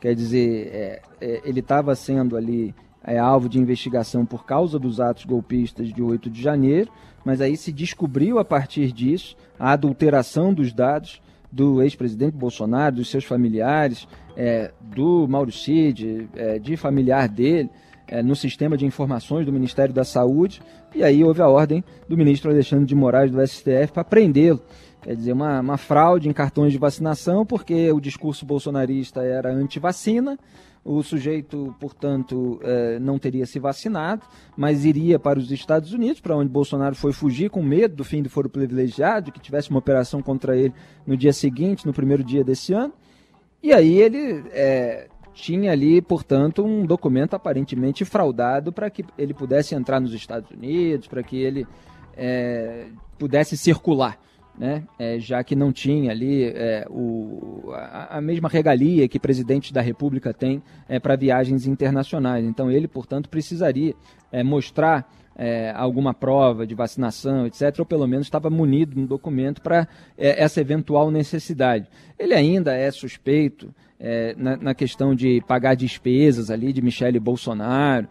Quer 0.00 0.14
dizer, 0.14 0.68
é, 0.72 1.02
ele 1.44 1.60
estava 1.60 1.94
sendo 1.94 2.36
ali 2.36 2.74
é, 3.08 3.18
alvo 3.18 3.48
de 3.48 3.58
investigação 3.58 4.26
por 4.26 4.44
causa 4.44 4.78
dos 4.78 5.00
atos 5.00 5.24
golpistas 5.24 5.92
de 5.92 6.02
8 6.02 6.28
de 6.28 6.42
janeiro, 6.42 6.90
mas 7.24 7.40
aí 7.40 7.56
se 7.56 7.72
descobriu 7.72 8.38
a 8.38 8.44
partir 8.44 8.92
disso 8.92 9.34
a 9.58 9.72
adulteração 9.72 10.52
dos 10.52 10.72
dados 10.72 11.20
do 11.50 11.82
ex-presidente 11.82 12.36
Bolsonaro, 12.36 12.96
dos 12.96 13.08
seus 13.08 13.24
familiares, 13.24 14.06
é, 14.36 14.70
do 14.80 15.26
Mauro 15.26 15.50
Cid, 15.50 16.28
é, 16.36 16.58
de 16.58 16.76
familiar 16.76 17.26
dele, 17.28 17.70
é, 18.06 18.22
no 18.22 18.36
sistema 18.36 18.76
de 18.76 18.84
informações 18.84 19.46
do 19.46 19.52
Ministério 19.52 19.94
da 19.94 20.04
Saúde, 20.04 20.60
e 20.94 21.02
aí 21.02 21.24
houve 21.24 21.40
a 21.40 21.48
ordem 21.48 21.82
do 22.06 22.16
ministro 22.16 22.50
Alexandre 22.50 22.84
de 22.84 22.94
Moraes 22.94 23.30
do 23.30 23.46
STF 23.46 23.92
para 23.92 24.04
prendê-lo. 24.04 24.60
Quer 25.02 25.14
dizer, 25.14 25.32
uma, 25.32 25.60
uma 25.60 25.76
fraude 25.78 26.28
em 26.28 26.32
cartões 26.32 26.72
de 26.72 26.78
vacinação, 26.78 27.46
porque 27.46 27.90
o 27.92 28.00
discurso 28.00 28.44
bolsonarista 28.44 29.22
era 29.22 29.50
anti-vacina, 29.50 30.38
o 30.88 31.02
sujeito, 31.02 31.76
portanto, 31.78 32.58
eh, 32.62 32.98
não 32.98 33.18
teria 33.18 33.44
se 33.44 33.58
vacinado, 33.58 34.22
mas 34.56 34.86
iria 34.86 35.18
para 35.18 35.38
os 35.38 35.50
Estados 35.50 35.92
Unidos, 35.92 36.18
para 36.18 36.34
onde 36.34 36.48
Bolsonaro 36.48 36.94
foi 36.94 37.12
fugir 37.12 37.50
com 37.50 37.62
medo 37.62 37.96
do 37.96 38.04
fim 38.04 38.22
do 38.22 38.30
foro 38.30 38.48
privilegiado, 38.48 39.30
que 39.30 39.38
tivesse 39.38 39.68
uma 39.68 39.80
operação 39.80 40.22
contra 40.22 40.56
ele 40.56 40.72
no 41.06 41.14
dia 41.14 41.32
seguinte, 41.34 41.86
no 41.86 41.92
primeiro 41.92 42.24
dia 42.24 42.42
desse 42.42 42.72
ano. 42.72 42.94
E 43.62 43.70
aí 43.70 43.98
ele 43.98 44.42
é, 44.50 45.08
tinha 45.34 45.72
ali, 45.72 46.00
portanto, 46.00 46.64
um 46.64 46.86
documento 46.86 47.34
aparentemente 47.34 48.02
fraudado 48.06 48.72
para 48.72 48.88
que 48.88 49.04
ele 49.18 49.34
pudesse 49.34 49.74
entrar 49.74 50.00
nos 50.00 50.14
Estados 50.14 50.50
Unidos, 50.50 51.06
para 51.06 51.22
que 51.22 51.36
ele 51.36 51.66
é, 52.16 52.86
pudesse 53.18 53.58
circular 53.58 54.18
né? 54.58 54.82
É, 54.98 55.18
já 55.20 55.44
que 55.44 55.54
não 55.54 55.72
tinha 55.72 56.10
ali 56.10 56.44
é, 56.44 56.84
o, 56.90 57.70
a, 57.72 58.18
a, 58.18 58.20
mesma 58.20 58.48
regalia 58.48 59.06
que 59.06 59.18
presidente 59.18 59.72
da 59.72 59.80
República 59.80 60.34
tem 60.34 60.60
é, 60.88 60.98
para 60.98 61.14
viagens 61.14 61.66
internacionais. 61.66 62.44
Então 62.44 62.70
ele, 62.70 62.88
portanto, 62.88 63.28
precisaria 63.28 63.94
é, 64.32 64.42
mostrar 64.42 65.08
é, 65.36 65.70
alguma 65.76 66.12
prova 66.12 66.66
de 66.66 66.74
vacinação, 66.74 67.46
etc., 67.46 67.78
ou 67.78 67.86
pelo 67.86 68.08
menos 68.08 68.26
estava 68.26 68.50
munido 68.50 69.00
no 69.00 69.06
documento 69.06 69.62
para 69.62 69.86
é, 70.16 70.42
essa 70.42 70.60
eventual 70.60 71.12
necessidade. 71.12 71.86
Ele 72.18 72.34
ainda 72.34 72.74
é 72.74 72.90
suspeito 72.90 73.72
na, 74.36 74.56
na, 74.56 74.74
questão 74.74 75.12
de 75.12 75.42
pagar 75.48 75.74
despesas 75.74 76.52
ali 76.52 76.72
de 76.72 76.80
Michele 76.80 77.18
Bolsonaro. 77.18 78.06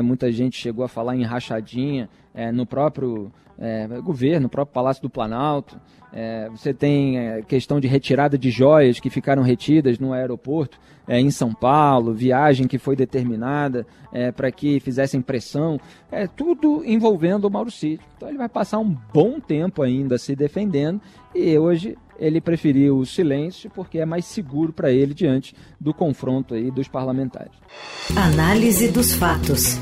Muita 0.00 0.30
gente 0.30 0.56
chegou 0.56 0.84
a 0.84 0.88
falar 0.88 1.16
em 1.16 1.24
rachadinha 1.24 2.08
é, 2.34 2.50
no 2.50 2.66
próprio 2.66 3.32
é, 3.58 3.86
governo, 4.00 4.44
no 4.44 4.48
próprio 4.48 4.74
Palácio 4.74 5.02
do 5.02 5.10
Planalto. 5.10 5.80
É, 6.12 6.48
você 6.50 6.74
tem 6.74 7.18
é, 7.18 7.42
questão 7.42 7.80
de 7.80 7.88
retirada 7.88 8.36
de 8.36 8.50
joias 8.50 9.00
que 9.00 9.08
ficaram 9.08 9.42
retidas 9.42 9.98
no 9.98 10.12
aeroporto 10.12 10.78
é, 11.08 11.18
em 11.18 11.30
São 11.30 11.54
Paulo, 11.54 12.12
viagem 12.12 12.66
que 12.66 12.78
foi 12.78 12.94
determinada 12.94 13.86
é, 14.12 14.30
para 14.30 14.50
que 14.50 14.78
fizessem 14.80 15.22
pressão. 15.22 15.80
É 16.10 16.26
tudo 16.26 16.82
envolvendo 16.84 17.46
o 17.46 17.50
Mauro 17.50 17.70
Cid. 17.70 18.00
Então 18.16 18.28
ele 18.28 18.38
vai 18.38 18.48
passar 18.48 18.78
um 18.78 18.96
bom 19.12 19.40
tempo 19.40 19.82
ainda 19.82 20.18
se 20.18 20.36
defendendo 20.36 21.00
e 21.34 21.56
hoje 21.58 21.96
ele 22.18 22.40
preferiu 22.40 22.98
o 22.98 23.06
silêncio 23.06 23.70
porque 23.70 23.98
é 23.98 24.04
mais 24.04 24.26
seguro 24.26 24.72
para 24.72 24.92
ele 24.92 25.14
diante 25.14 25.54
do 25.80 25.94
confronto 25.94 26.54
aí 26.54 26.70
dos 26.70 26.88
parlamentares. 26.88 27.52
Análise 28.14 28.88
dos 28.88 29.14
fatos. 29.14 29.80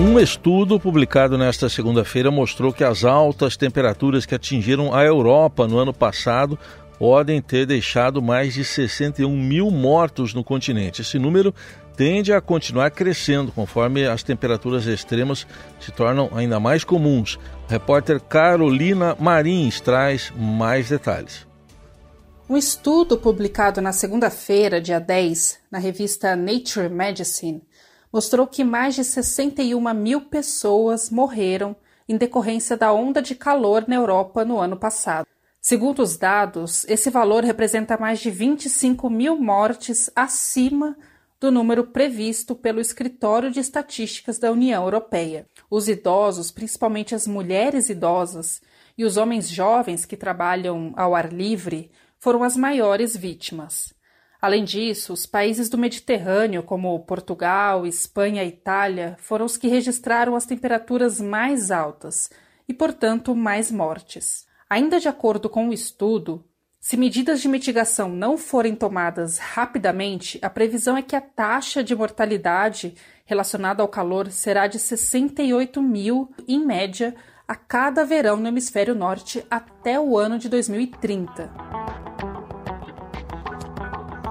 Um 0.00 0.18
estudo 0.18 0.80
publicado 0.80 1.36
nesta 1.36 1.68
segunda-feira 1.68 2.30
mostrou 2.30 2.72
que 2.72 2.82
as 2.82 3.04
altas 3.04 3.54
temperaturas 3.54 4.24
que 4.24 4.34
atingiram 4.34 4.94
a 4.94 5.04
Europa 5.04 5.68
no 5.68 5.76
ano 5.76 5.92
passado 5.92 6.58
podem 6.98 7.38
ter 7.42 7.66
deixado 7.66 8.22
mais 8.22 8.54
de 8.54 8.64
61 8.64 9.30
mil 9.30 9.70
mortos 9.70 10.32
no 10.32 10.42
continente. 10.42 11.02
Esse 11.02 11.18
número 11.18 11.54
tende 11.98 12.32
a 12.32 12.40
continuar 12.40 12.90
crescendo 12.92 13.52
conforme 13.52 14.06
as 14.06 14.22
temperaturas 14.22 14.86
extremas 14.86 15.46
se 15.78 15.92
tornam 15.92 16.30
ainda 16.34 16.58
mais 16.58 16.82
comuns. 16.82 17.38
A 17.68 17.72
repórter 17.72 18.20
Carolina 18.20 19.14
Marins 19.20 19.82
traz 19.82 20.32
mais 20.34 20.88
detalhes. 20.88 21.46
Um 22.48 22.56
estudo 22.56 23.18
publicado 23.18 23.82
na 23.82 23.92
segunda-feira, 23.92 24.80
dia 24.80 24.98
10, 24.98 25.58
na 25.70 25.78
revista 25.78 26.34
Nature 26.34 26.88
Medicine, 26.88 27.62
mostrou 28.12 28.46
que 28.46 28.64
mais 28.64 28.94
de 28.94 29.04
61 29.04 29.94
mil 29.94 30.22
pessoas 30.22 31.10
morreram 31.10 31.76
em 32.08 32.16
decorrência 32.16 32.76
da 32.76 32.92
onda 32.92 33.22
de 33.22 33.34
calor 33.34 33.84
na 33.86 33.94
Europa 33.94 34.44
no 34.44 34.58
ano 34.58 34.76
passado. 34.76 35.26
Segundo 35.60 36.02
os 36.02 36.16
dados, 36.16 36.84
esse 36.88 37.10
valor 37.10 37.44
representa 37.44 37.98
mais 37.98 38.18
de 38.18 38.30
25 38.30 39.10
mil 39.10 39.36
mortes 39.38 40.10
acima 40.16 40.96
do 41.38 41.50
número 41.50 41.84
previsto 41.84 42.54
pelo 42.54 42.80
Escritório 42.80 43.50
de 43.50 43.60
Estatísticas 43.60 44.38
da 44.38 44.50
União 44.50 44.82
Europeia. 44.82 45.46
Os 45.70 45.88
idosos, 45.88 46.50
principalmente 46.50 47.14
as 47.14 47.26
mulheres 47.26 47.88
idosas 47.88 48.60
e 48.96 49.04
os 49.04 49.16
homens 49.16 49.48
jovens 49.48 50.04
que 50.04 50.16
trabalham 50.16 50.92
ao 50.96 51.14
ar 51.14 51.32
livre, 51.32 51.90
foram 52.18 52.42
as 52.42 52.56
maiores 52.56 53.16
vítimas. 53.16 53.94
Além 54.40 54.64
disso, 54.64 55.12
os 55.12 55.26
países 55.26 55.68
do 55.68 55.76
Mediterrâneo, 55.76 56.62
como 56.62 56.98
Portugal, 57.00 57.86
Espanha 57.86 58.42
e 58.42 58.48
Itália, 58.48 59.16
foram 59.18 59.44
os 59.44 59.58
que 59.58 59.68
registraram 59.68 60.34
as 60.34 60.46
temperaturas 60.46 61.20
mais 61.20 61.70
altas 61.70 62.30
e, 62.66 62.72
portanto, 62.72 63.36
mais 63.36 63.70
mortes. 63.70 64.46
Ainda 64.68 64.98
de 64.98 65.08
acordo 65.08 65.50
com 65.50 65.68
o 65.68 65.72
estudo, 65.74 66.42
se 66.80 66.96
medidas 66.96 67.42
de 67.42 67.48
mitigação 67.48 68.08
não 68.08 68.38
forem 68.38 68.74
tomadas 68.74 69.36
rapidamente, 69.36 70.38
a 70.40 70.48
previsão 70.48 70.96
é 70.96 71.02
que 71.02 71.14
a 71.14 71.20
taxa 71.20 71.84
de 71.84 71.94
mortalidade 71.94 72.94
relacionada 73.26 73.82
ao 73.82 73.88
calor 73.88 74.30
será 74.30 74.66
de 74.66 74.78
68 74.78 75.82
mil, 75.82 76.32
em 76.48 76.64
média, 76.64 77.14
a 77.46 77.54
cada 77.54 78.06
verão 78.06 78.38
no 78.38 78.48
hemisfério 78.48 78.94
norte 78.94 79.44
até 79.50 80.00
o 80.00 80.16
ano 80.16 80.38
de 80.38 80.48
2030. 80.48 81.50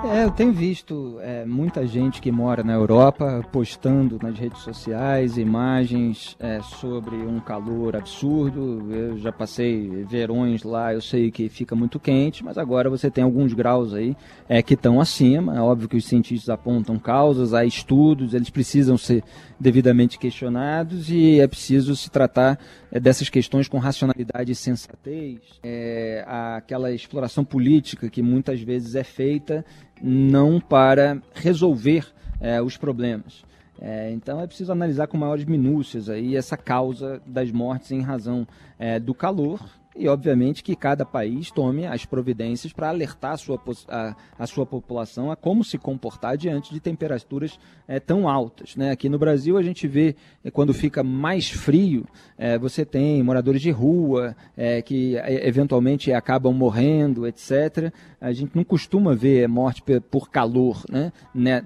É, 0.01 0.23
eu 0.23 0.31
tenho 0.31 0.53
visto 0.53 1.17
é, 1.21 1.43
muita 1.45 1.85
gente 1.85 2.21
que 2.21 2.31
mora 2.31 2.63
na 2.63 2.71
Europa 2.71 3.45
postando 3.51 4.17
nas 4.23 4.39
redes 4.39 4.61
sociais 4.61 5.37
imagens 5.37 6.37
é, 6.39 6.61
sobre 6.61 7.17
um 7.17 7.41
calor 7.41 7.97
absurdo. 7.97 8.87
Eu 8.93 9.17
já 9.17 9.31
passei 9.31 10.05
verões 10.05 10.63
lá, 10.63 10.93
eu 10.93 11.01
sei 11.01 11.29
que 11.29 11.49
fica 11.49 11.75
muito 11.75 11.99
quente, 11.99 12.45
mas 12.45 12.57
agora 12.57 12.89
você 12.89 13.11
tem 13.11 13.25
alguns 13.25 13.53
graus 13.53 13.93
aí 13.93 14.15
é, 14.47 14.63
que 14.63 14.73
estão 14.73 15.01
acima. 15.01 15.57
É 15.57 15.59
óbvio 15.59 15.89
que 15.89 15.97
os 15.97 16.05
cientistas 16.05 16.49
apontam 16.49 16.97
causas, 16.97 17.53
há 17.53 17.65
estudos, 17.65 18.33
eles 18.33 18.49
precisam 18.49 18.97
ser 18.97 19.21
devidamente 19.59 20.17
questionados 20.17 21.09
e 21.09 21.41
é 21.41 21.47
preciso 21.47 21.93
se 21.93 22.09
tratar 22.09 22.57
dessas 22.91 23.29
questões 23.29 23.67
com 23.67 23.77
racionalidade 23.77 24.51
e 24.51 24.55
sensatez. 24.55 25.39
É, 25.63 26.23
aquela 26.27 26.91
exploração 26.91 27.43
política 27.43 28.09
que 28.09 28.21
muitas 28.21 28.61
vezes 28.61 28.95
é 28.95 29.03
feita 29.03 29.65
não 30.01 30.59
para 30.59 31.21
resolver 31.33 32.07
é, 32.39 32.61
os 32.61 32.77
problemas. 32.77 33.43
É, 33.81 34.11
então 34.11 34.41
é 34.41 34.47
preciso 34.47 34.71
analisar 34.71 35.07
com 35.07 35.17
maiores 35.17 35.45
minúcias 35.45 36.09
aí 36.09 36.35
essa 36.35 36.57
causa 36.57 37.21
das 37.25 37.49
mortes 37.49 37.91
em 37.91 38.01
razão 38.01 38.45
é, 38.77 38.99
do 38.99 39.13
calor 39.13 39.78
e, 39.99 40.07
obviamente, 40.07 40.63
que 40.63 40.77
cada 40.77 41.05
país 41.05 41.51
tome 41.51 41.85
as 41.85 42.05
providências 42.05 42.71
para 42.71 42.87
alertar 42.87 43.33
a 43.33 43.37
sua, 43.37 43.61
a, 43.89 44.15
a, 44.39 44.47
sua 44.47 44.65
população 44.65 45.29
a 45.29 45.35
como 45.35 45.61
se 45.61 45.77
comportar 45.77 46.37
diante 46.37 46.73
de 46.73 46.79
temperaturas 46.79 47.59
é, 47.85 47.99
tão 47.99 48.29
altas. 48.29 48.77
Né? 48.77 48.91
Aqui 48.91 49.09
no 49.09 49.19
Brasil, 49.19 49.57
a 49.57 49.61
gente 49.61 49.89
vê, 49.89 50.15
é, 50.41 50.49
quando 50.49 50.73
fica 50.73 51.03
mais 51.03 51.49
frio, 51.49 52.05
é, 52.37 52.57
você 52.57 52.85
tem 52.85 53.21
moradores 53.21 53.61
de 53.61 53.71
rua 53.71 54.37
é, 54.55 54.81
que 54.81 55.17
é, 55.17 55.45
eventualmente 55.45 56.13
acabam 56.13 56.53
morrendo, 56.53 57.27
etc. 57.27 57.93
A 58.21 58.31
gente 58.31 58.55
não 58.55 58.63
costuma 58.63 59.13
ver 59.13 59.49
morte 59.49 59.83
por 60.09 60.29
calor 60.29 60.81
né? 60.89 61.11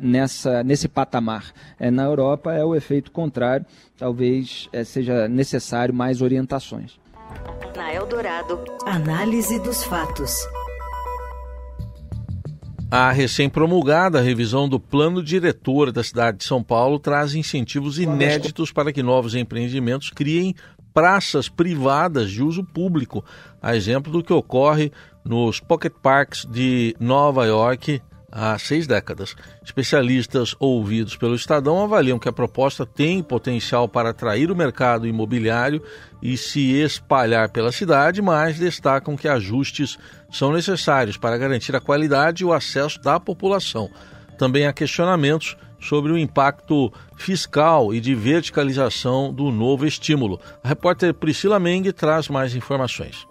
Nessa, 0.02 0.64
nesse 0.64 0.88
patamar. 0.88 1.54
É, 1.80 1.92
na 1.92 2.04
Europa 2.04 2.52
é 2.52 2.66
o 2.66 2.76
efeito 2.76 3.12
contrário, 3.12 3.64
talvez 3.96 4.68
seja 4.86 5.28
necessário 5.28 5.94
mais 5.94 6.20
orientações. 6.20 7.03
Na 7.76 7.94
Eldorado, 7.94 8.64
análise 8.86 9.60
dos 9.60 9.84
fatos. 9.84 10.48
A 12.92 13.12
recém-promulgada 13.12 14.22
revisão 14.22 14.70
do 14.70 14.80
plano 14.80 15.24
diretor 15.24 15.92
da 15.92 16.04
cidade 16.04 16.38
de 16.38 16.44
São 16.44 16.62
Paulo 16.62 17.00
traz 17.00 17.34
incentivos 17.34 17.98
inéditos 17.98 18.72
para 18.72 18.94
que 18.94 19.02
novos 19.02 19.34
empreendimentos 19.34 20.12
criem 20.12 20.54
praças 20.94 21.50
privadas 21.50 22.30
de 22.30 22.44
uso 22.44 22.64
público, 22.64 23.26
a 23.62 23.76
exemplo 23.76 24.12
do 24.12 24.24
que 24.24 24.32
ocorre 24.32 24.92
nos 25.26 25.60
Pocket 25.60 25.94
Parks 26.04 26.46
de 26.52 26.96
Nova 27.00 27.46
York 27.48 28.00
há 28.34 28.58
seis 28.58 28.88
décadas. 28.88 29.36
Especialistas 29.64 30.56
ouvidos 30.60 31.16
pelo 31.16 31.36
Estadão 31.36 31.84
avaliam 31.84 32.18
que 32.18 32.28
a 32.28 32.34
proposta 32.34 32.86
tem 32.86 33.22
potencial 33.22 33.88
para 33.88 34.10
atrair 34.10 34.50
o 34.50 34.56
mercado 34.56 35.06
imobiliário 35.06 35.82
e 36.22 36.36
se 36.36 36.74
espalhar 36.74 37.50
pela 37.50 37.72
cidade, 37.72 38.22
mas 38.22 38.58
destacam 38.58 39.16
que 39.16 39.28
ajustes 39.28 39.98
são 40.32 40.52
necessários 40.52 41.16
para 41.16 41.38
garantir 41.38 41.76
a 41.76 41.82
qualidade 41.82 42.42
e 42.42 42.46
o 42.46 42.54
acesso 42.54 43.00
da 43.00 43.20
população. 43.20 43.90
Também 44.38 44.66
há 44.66 44.74
questionamentos 44.74 45.56
sobre 45.80 46.12
o 46.12 46.18
impacto 46.18 46.92
fiscal 47.16 47.94
e 47.94 48.00
de 48.00 48.16
verticalização 48.16 49.32
do 49.32 49.52
novo 49.52 49.86
estímulo. 49.86 50.40
A 50.64 50.70
repórter 50.70 51.14
Priscila 51.14 51.60
Meng 51.60 51.92
traz 51.92 52.30
mais 52.30 52.56
informações. 52.56 53.28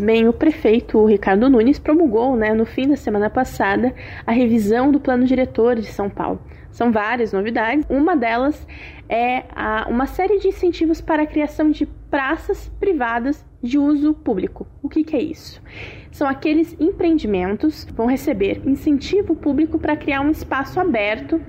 Bem, 0.00 0.26
o 0.26 0.32
prefeito 0.32 1.04
Ricardo 1.04 1.48
Nunes 1.48 1.78
promulgou, 1.78 2.34
né, 2.34 2.52
no 2.52 2.66
fim 2.66 2.88
da 2.88 2.96
semana 2.96 3.30
passada, 3.30 3.94
a 4.26 4.32
revisão 4.32 4.90
do 4.90 4.98
plano 4.98 5.24
diretor 5.24 5.76
de 5.76 5.86
São 5.86 6.10
Paulo. 6.10 6.40
São 6.72 6.90
várias 6.90 7.32
novidades. 7.32 7.86
Uma 7.88 8.16
delas 8.16 8.66
é 9.08 9.44
a, 9.54 9.86
uma 9.88 10.06
série 10.06 10.40
de 10.40 10.48
incentivos 10.48 11.00
para 11.00 11.22
a 11.22 11.26
criação 11.26 11.70
de 11.70 11.86
praças 11.86 12.68
privadas 12.80 13.46
de 13.62 13.78
uso 13.78 14.12
público. 14.12 14.66
O 14.82 14.88
que, 14.88 15.04
que 15.04 15.14
é 15.14 15.22
isso? 15.22 15.62
São 16.10 16.26
aqueles 16.26 16.76
empreendimentos 16.80 17.84
que 17.84 17.92
vão 17.92 18.06
receber 18.06 18.60
incentivo 18.66 19.36
público 19.36 19.78
para 19.78 19.96
criar 19.96 20.20
um 20.20 20.30
espaço 20.30 20.80
aberto 20.80 21.40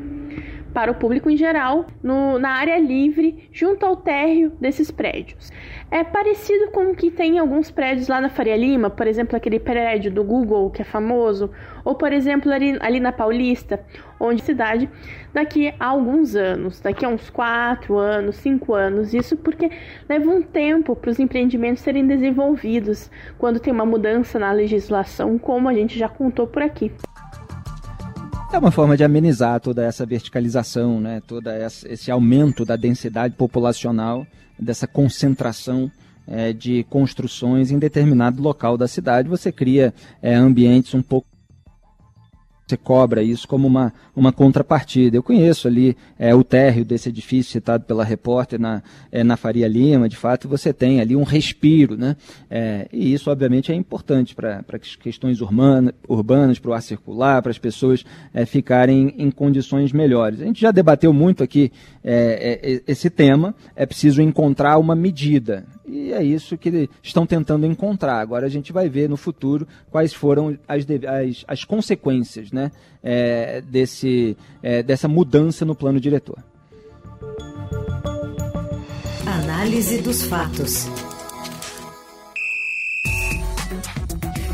para 0.74 0.92
o 0.92 0.96
público 0.96 1.30
em 1.30 1.38
geral 1.38 1.86
no, 2.02 2.38
na 2.40 2.52
área 2.52 2.78
livre 2.78 3.50
junto 3.52 3.86
ao 3.86 3.96
térreo 3.96 4.52
desses 4.60 4.92
prédios. 4.92 5.52
É 5.90 6.04
parecido 6.04 6.70
com 6.72 6.92
o 6.92 6.96
que 6.96 7.10
tem 7.10 7.36
em 7.36 7.40
alguns 7.40 7.72
prédios 7.72 8.08
lá 8.08 8.20
na 8.20 8.30
Faria 8.30 8.58
Lima, 8.58 8.90
por 8.90 9.08
exemplo, 9.08 9.38
aquele 9.38 9.60
prédio 9.60 10.12
do 10.12 10.24
Google 10.24 10.70
que 10.70 10.82
é 10.82 10.86
famoso, 10.86 11.50
ou 11.86 11.96
por 11.96 12.12
exemplo 12.12 12.52
ali, 12.52 12.78
ali 12.82 13.00
na 13.00 13.12
Paulista, 13.12 13.80
onde 14.20 14.42
cidade 14.42 14.90
daqui 15.34 15.74
a 15.80 15.86
alguns 15.86 16.36
anos, 16.36 16.82
daqui 16.82 17.06
a 17.06 17.10
uns 17.10 17.30
4 17.30 17.98
anos, 17.98 18.36
5 18.38 18.74
anos, 18.74 19.14
isso 19.14 19.38
porque 19.38 19.72
leva 20.10 20.30
um 20.30 20.42
tempo 20.42 20.96
para 20.96 21.12
os 21.12 21.20
empreendimentos 21.20 21.82
serem 21.82 22.06
desenvolvidos 22.06 23.10
quando 23.38 23.60
tem 23.60 23.72
uma 23.72 23.86
mudança 23.86 24.38
na 24.38 24.52
legislação, 24.52 25.38
como 25.38 25.70
a 25.70 25.74
gente 25.74 25.98
já 25.98 26.10
contou 26.10 26.48
por 26.48 26.62
aqui. 26.62 26.92
É 28.52 28.58
uma 28.58 28.72
forma 28.72 28.96
de 28.96 29.04
amenizar 29.04 29.60
toda 29.60 29.84
essa 29.84 30.06
verticalização, 30.06 31.02
né? 31.02 31.22
todo 31.28 31.48
esse 31.50 32.10
aumento 32.10 32.64
da 32.64 32.76
densidade 32.76 33.36
populacional, 33.36 34.26
dessa 34.58 34.88
concentração 34.88 35.92
é, 36.26 36.54
de 36.54 36.84
construções 36.90 37.72
em 37.72 37.78
determinado 37.78 38.42
local 38.42 38.78
da 38.78 38.88
cidade. 38.88 39.30
Você 39.30 39.52
cria 39.52 39.94
é, 40.22 40.34
ambientes 40.34 40.94
um 40.94 41.02
pouco 41.02 41.28
você 42.68 42.76
cobra 42.76 43.24
isso 43.24 43.48
como 43.48 43.66
uma, 43.66 43.94
uma 44.14 44.34
contrapartida. 44.34 45.16
Eu 45.16 45.24
conheço 45.24 45.70
ali 45.70 45.96
é, 46.20 46.36
o 46.36 46.44
térreo 46.44 46.84
desse 46.84 47.08
edifício 47.08 47.54
citado 47.54 47.86
pela 47.86 48.04
repórter 48.04 48.60
na, 48.60 48.84
é, 49.10 49.24
na 49.24 49.38
Faria 49.38 49.68
Lima, 49.68 50.10
de 50.10 50.18
fato 50.18 50.50
você 50.50 50.74
tem 50.74 51.00
ali 51.00 51.16
um 51.16 51.24
respiro, 51.24 51.96
né? 51.96 52.18
É, 52.50 52.90
e 52.92 53.14
isso 53.14 53.32
obviamente 53.32 53.72
é 53.72 53.76
importante 53.76 54.36
para 54.36 54.62
questões 55.00 55.40
urbana, 55.40 55.94
urbanas, 56.10 56.60
para 56.60 56.72
o 56.72 56.74
ar 56.74 56.82
circular, 56.82 57.42
para 57.42 57.52
as 57.52 57.58
pessoas 57.58 58.04
é, 58.34 58.46
ficarem 58.46 59.16
em 59.18 59.32
condições 59.32 59.94
melhores. 59.94 60.42
A 60.42 60.46
gente 60.46 60.60
já 60.60 60.72
debateu 60.72 61.14
muito 61.14 61.44
aqui 61.44 61.72
é, 62.04 62.60
é, 62.62 62.82
esse 62.86 63.10
tema, 63.10 63.56
é 63.76 63.86
preciso 63.86 64.22
encontrar 64.22 64.78
uma 64.78 64.96
medida. 64.96 65.66
E 65.88 66.12
é 66.12 66.22
isso 66.22 66.58
que 66.58 66.90
estão 67.02 67.26
tentando 67.26 67.66
encontrar. 67.66 68.20
Agora 68.20 68.46
a 68.46 68.50
gente 68.50 68.74
vai 68.74 68.90
ver 68.90 69.08
no 69.08 69.16
futuro 69.16 69.66
quais 69.90 70.14
foram 70.14 70.58
as, 70.68 70.86
as, 70.86 71.46
as 71.48 71.64
consequências 71.64 72.52
né, 72.52 72.72
é, 73.02 73.62
desse, 73.62 74.36
é, 74.62 74.84
dessa 74.84 75.08
mudança 75.08 75.64
no 75.64 75.74
plano 75.74 76.00
diretor. 76.00 76.38
Análise 79.26 80.02
dos 80.02 80.24
fatos. 80.24 80.88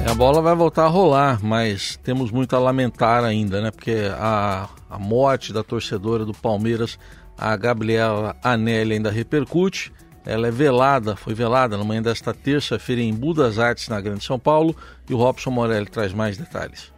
A 0.06 0.14
bola 0.14 0.42
vai 0.42 0.54
voltar 0.54 0.84
a 0.84 0.90
rolar, 0.90 1.40
mas 1.42 1.98
temos 2.04 2.30
muito 2.30 2.56
a 2.56 2.60
lamentar 2.60 3.24
ainda, 3.24 3.62
né? 3.62 3.72
Porque 3.72 4.12
a, 4.16 4.70
a 4.90 5.00
morte 5.00 5.52
da 5.54 5.64
torcedora 5.64 6.26
do 6.26 6.34
Palmeiras, 6.34 7.00
a 7.38 7.56
Gabriela 7.56 8.36
Anelli, 8.44 8.96
ainda 8.96 9.10
repercute. 9.10 9.92
Ela 10.26 10.48
é 10.48 10.52
velada, 10.52 11.18
foi 11.18 11.34
velada 11.34 11.78
na 11.78 11.84
manhã 11.84 12.02
desta 12.02 12.34
terça-feira 12.34 13.02
em 13.02 13.14
Budas 13.14 13.60
Artes, 13.60 13.90
na 13.90 14.00
Grande 14.00 14.24
São 14.24 14.40
Paulo, 14.40 14.74
e 15.10 15.14
o 15.14 15.18
Robson 15.18 15.52
Morelli 15.52 15.88
traz 15.88 16.14
mais 16.14 16.38
detalhes. 16.38 16.94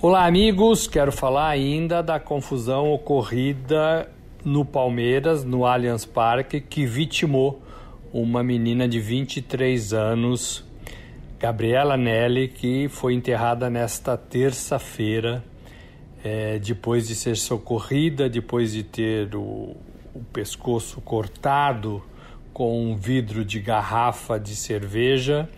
Olá, 0.00 0.26
amigos. 0.26 0.88
Quero 0.88 1.12
falar 1.12 1.48
ainda 1.48 2.02
da 2.02 2.18
confusão 2.18 2.90
ocorrida 2.90 4.10
no 4.44 4.64
Palmeiras, 4.64 5.44
no 5.44 5.64
Allianz 5.64 6.04
Parque, 6.04 6.60
que 6.60 6.84
vitimou 6.84 7.62
uma 8.12 8.42
menina 8.42 8.88
de 8.88 8.98
23 8.98 9.92
anos, 9.92 10.64
Gabriela 11.38 11.96
Nelly, 11.96 12.48
que 12.48 12.88
foi 12.88 13.14
enterrada 13.14 13.70
nesta 13.70 14.16
terça-feira, 14.16 15.44
é, 16.24 16.58
depois 16.58 17.06
de 17.06 17.14
ser 17.14 17.36
socorrida, 17.36 18.28
depois 18.28 18.72
de 18.72 18.82
ter 18.82 19.36
o, 19.36 19.76
o 20.14 20.20
pescoço 20.20 21.00
cortado 21.00 22.02
com 22.52 22.90
um 22.90 22.96
vidro 22.96 23.44
de 23.44 23.60
garrafa 23.60 24.38
de 24.38 24.56
cerveja 24.56 25.48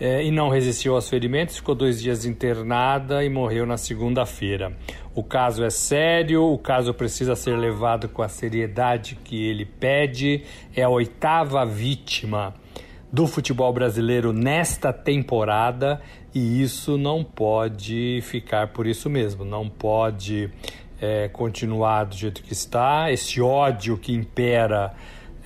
é, 0.00 0.24
e 0.24 0.30
não 0.30 0.48
resistiu 0.48 0.94
aos 0.94 1.08
ferimentos, 1.10 1.56
ficou 1.56 1.74
dois 1.74 2.00
dias 2.00 2.24
internada 2.24 3.22
e 3.22 3.28
morreu 3.28 3.66
na 3.66 3.76
segunda-feira. 3.76 4.74
O 5.14 5.22
caso 5.22 5.62
é 5.62 5.68
sério, 5.68 6.42
o 6.42 6.56
caso 6.56 6.94
precisa 6.94 7.36
ser 7.36 7.56
levado 7.56 8.08
com 8.08 8.22
a 8.22 8.28
seriedade 8.28 9.18
que 9.22 9.44
ele 9.44 9.66
pede. 9.66 10.42
É 10.74 10.82
a 10.82 10.88
oitava 10.88 11.66
vítima 11.66 12.54
do 13.12 13.26
futebol 13.26 13.72
brasileiro 13.72 14.32
nesta 14.32 14.92
temporada 14.92 16.00
e 16.34 16.62
isso 16.62 16.96
não 16.96 17.24
pode 17.24 18.20
ficar 18.22 18.68
por 18.68 18.86
isso 18.86 19.10
mesmo, 19.10 19.44
não 19.44 19.68
pode 19.68 20.48
é, 21.00 21.28
continuar 21.28 22.04
do 22.04 22.16
jeito 22.16 22.42
que 22.42 22.52
está, 22.52 23.10
esse 23.10 23.40
ódio 23.40 23.96
que 23.96 24.12
impera 24.12 24.92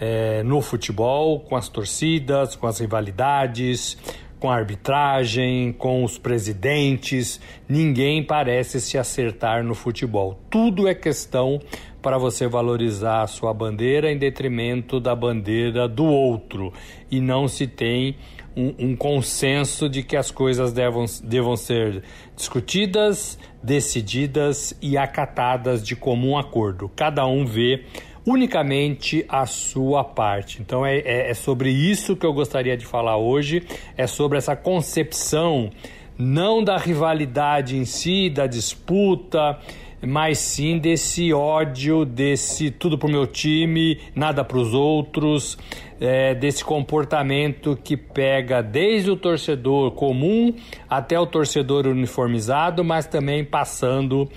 é, 0.01 0.43
no 0.43 0.61
futebol, 0.61 1.41
com 1.41 1.57
as 1.57 1.69
torcidas, 1.69 2.57
com 2.57 2.67
as 2.67 2.81
rivalidades, 2.81 3.97
com 4.41 4.51
a 4.51 4.57
arbitragem, 4.57 5.73
com 5.73 6.05
os 6.05 6.19
presidentes, 6.19 7.41
ninguém 7.69 8.23
parece 8.23 8.81
se 8.81 8.99
acertar 8.99 9.65
no 9.65 9.75
futebol. 9.75 10.39
Tudo 10.51 10.87
é 10.87 10.95
questão 10.95 11.61
para 12.03 12.19
você 12.19 12.47
valorizar 12.47 13.23
a 13.23 13.27
sua 13.27 13.55
bandeira 13.55 14.13
em 14.13 14.19
detrimento 14.19 15.01
da 15.01 15.17
bandeira 15.17 15.89
do 15.89 16.05
outro 16.05 16.75
e 17.11 17.21
não 17.21 17.49
se 17.49 17.67
tem 17.67 18.17
um, 18.57 18.75
um, 18.79 18.97
consenso 18.97 19.89
de 19.89 20.03
que 20.03 20.17
as 20.17 20.31
coisas 20.31 20.73
devam, 20.73 21.05
devam 21.23 21.57
ser 21.57 22.03
discutidas, 22.37 23.39
decididas 23.63 24.77
e 24.81 24.97
acatadas 24.97 25.85
de 25.85 25.97
comum 25.97 26.37
acordo. 26.37 26.91
Cada 26.95 27.27
um 27.27 27.45
vê 27.45 27.85
unicamente 28.27 29.25
a 29.29 29.47
sua 29.47 30.03
parte. 30.03 30.61
Então 30.61 30.85
é, 30.85 30.99
é, 30.99 31.31
é 31.31 31.35
sobre 31.35 31.71
isso 31.71 32.17
que 32.17 32.25
eu 32.25 32.33
gostaria 32.33 32.77
de 32.77 32.87
falar 32.87 33.17
hoje, 33.17 33.63
é 33.97 34.07
sobre 34.07 34.39
essa 34.39 34.57
concepção 34.57 35.71
não 36.17 36.63
da 36.63 36.77
rivalidade 36.77 37.77
em 37.77 37.85
si, 37.85 38.31
da 38.31 38.47
disputa, 38.47 39.59
mas 40.07 40.39
sim 40.39 40.79
desse 40.79 41.33
ódio, 41.33 42.05
desse 42.05 42.71
tudo 42.71 42.99
pro 42.99 43.09
meu 43.09 43.27
time, 43.27 43.99
nada 44.15 44.45
para 44.45 44.59
os 44.59 44.75
outros, 44.75 45.59
é, 46.01 46.35
desse 46.35 46.65
comportamento 46.65 47.79
que 47.83 47.97
pega 47.97 48.63
desde 48.63 49.11
o 49.11 49.17
torcedor 49.17 49.93
comum 49.93 50.55
até 50.89 51.19
o 51.19 51.27
torcedor 51.27 51.87
uniformizado, 51.87 52.85
mas 52.85 53.07
também 53.07 53.45
passando 53.45 54.29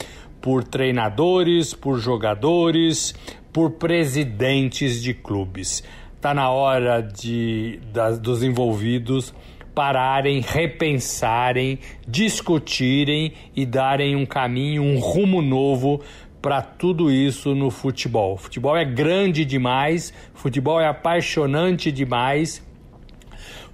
por 0.41 0.63
treinadores, 0.63 1.73
por 1.73 1.99
jogadores, 1.99 3.13
por 3.51 3.71
presidentes 3.71 5.01
de 5.01 5.13
clubes. 5.13 5.83
Está 6.15 6.33
na 6.33 6.49
hora 6.49 7.01
de, 7.01 7.79
dos 8.21 8.43
envolvidos 8.43 9.33
pararem, 9.77 10.39
repensarem, 10.41 11.77
discutirem 12.07 13.33
e 13.55 13.63
darem 13.63 14.15
um 14.15 14.25
caminho, 14.25 14.81
um 14.81 14.97
rumo 14.97 15.39
novo 15.39 16.01
para 16.41 16.63
tudo 16.63 17.11
isso 17.11 17.53
no 17.53 17.69
futebol. 17.69 18.37
Futebol 18.37 18.75
é 18.75 18.83
grande 18.83 19.45
demais, 19.45 20.11
futebol 20.33 20.81
é 20.81 20.87
apaixonante 20.87 21.91
demais. 21.91 22.65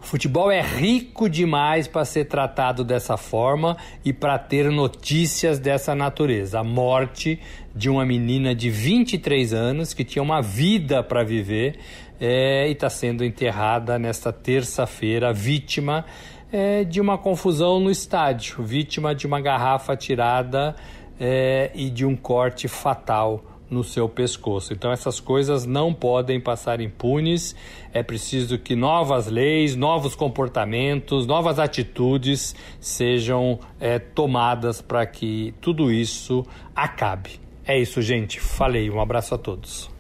Futebol 0.02 0.52
é 0.52 0.60
rico 0.60 1.30
demais 1.30 1.88
para 1.88 2.04
ser 2.04 2.26
tratado 2.26 2.84
dessa 2.84 3.16
forma 3.16 3.78
e 4.04 4.12
para 4.12 4.38
ter 4.38 4.70
notícias 4.70 5.58
dessa 5.58 5.96
natureza. 5.96 6.60
A 6.60 6.64
morte 6.66 7.40
de 7.76 7.90
uma 7.90 8.06
menina 8.06 8.54
de 8.54 8.70
23 8.70 9.54
anos 9.54 9.94
que 9.94 10.04
tinha 10.04 10.22
uma 10.22 10.42
vida 10.42 11.02
para 11.02 11.24
viver 11.24 11.80
é, 12.20 12.68
e 12.68 12.72
está 12.72 12.90
sendo 12.90 13.24
enterrada 13.24 13.98
nesta 13.98 14.32
terça-feira, 14.32 15.34
vítima 15.34 16.06
é, 16.52 16.84
de 16.84 17.02
uma 17.02 17.18
confusão 17.18 17.80
no 17.80 17.90
estádio, 17.90 18.64
vítima 18.64 19.16
de 19.16 19.26
uma 19.26 19.42
garrafa 19.42 19.96
tirada 19.98 20.76
é, 21.20 21.72
e 21.74 21.90
de 21.90 22.06
um 22.06 22.16
corte 22.16 22.68
fatal 22.68 23.44
no 23.70 23.84
seu 23.84 24.08
pescoço. 24.08 24.72
Então 24.72 24.92
essas 24.92 25.20
coisas 25.20 25.66
não 25.66 25.92
podem 25.92 26.40
passar 26.40 26.80
impunes. 26.80 27.56
É 27.92 28.04
preciso 28.04 28.60
que 28.60 28.76
novas 28.76 29.28
leis, 29.28 29.76
novos 29.76 30.14
comportamentos, 30.14 31.26
novas 31.26 31.58
atitudes 31.58 32.56
sejam 32.80 33.60
é, 33.80 33.98
tomadas 33.98 34.80
para 34.80 35.06
que 35.08 35.56
tudo 35.60 35.92
isso 35.92 36.46
acabe. 36.76 37.43
É 37.66 37.80
isso, 37.80 38.02
gente. 38.02 38.40
Falei. 38.40 38.90
Um 38.90 39.00
abraço 39.00 39.34
a 39.36 39.38
todos 39.38 39.94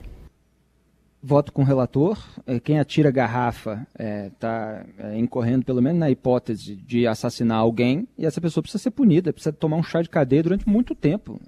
voto 1.23 1.53
com 1.53 1.61
o 1.61 1.65
relator. 1.65 2.21
É, 2.45 2.59
quem 2.59 2.77
atira 2.77 3.09
garrafa 3.09 3.87
está 3.97 4.85
é, 4.97 5.13
é, 5.13 5.17
incorrendo, 5.17 5.63
pelo 5.63 5.81
menos 5.81 5.97
na 5.97 6.11
hipótese 6.11 6.75
de 6.75 7.07
assassinar 7.07 7.59
alguém, 7.59 8.05
e 8.17 8.25
essa 8.25 8.41
pessoa 8.41 8.61
precisa 8.61 8.83
ser 8.83 8.91
punida, 8.91 9.31
precisa 9.31 9.53
tomar 9.53 9.77
um 9.77 9.83
chá 9.83 10.01
de 10.01 10.09
cadeia 10.09 10.43
durante 10.43 10.67
muito 10.67 10.93
tempo. 10.93 11.39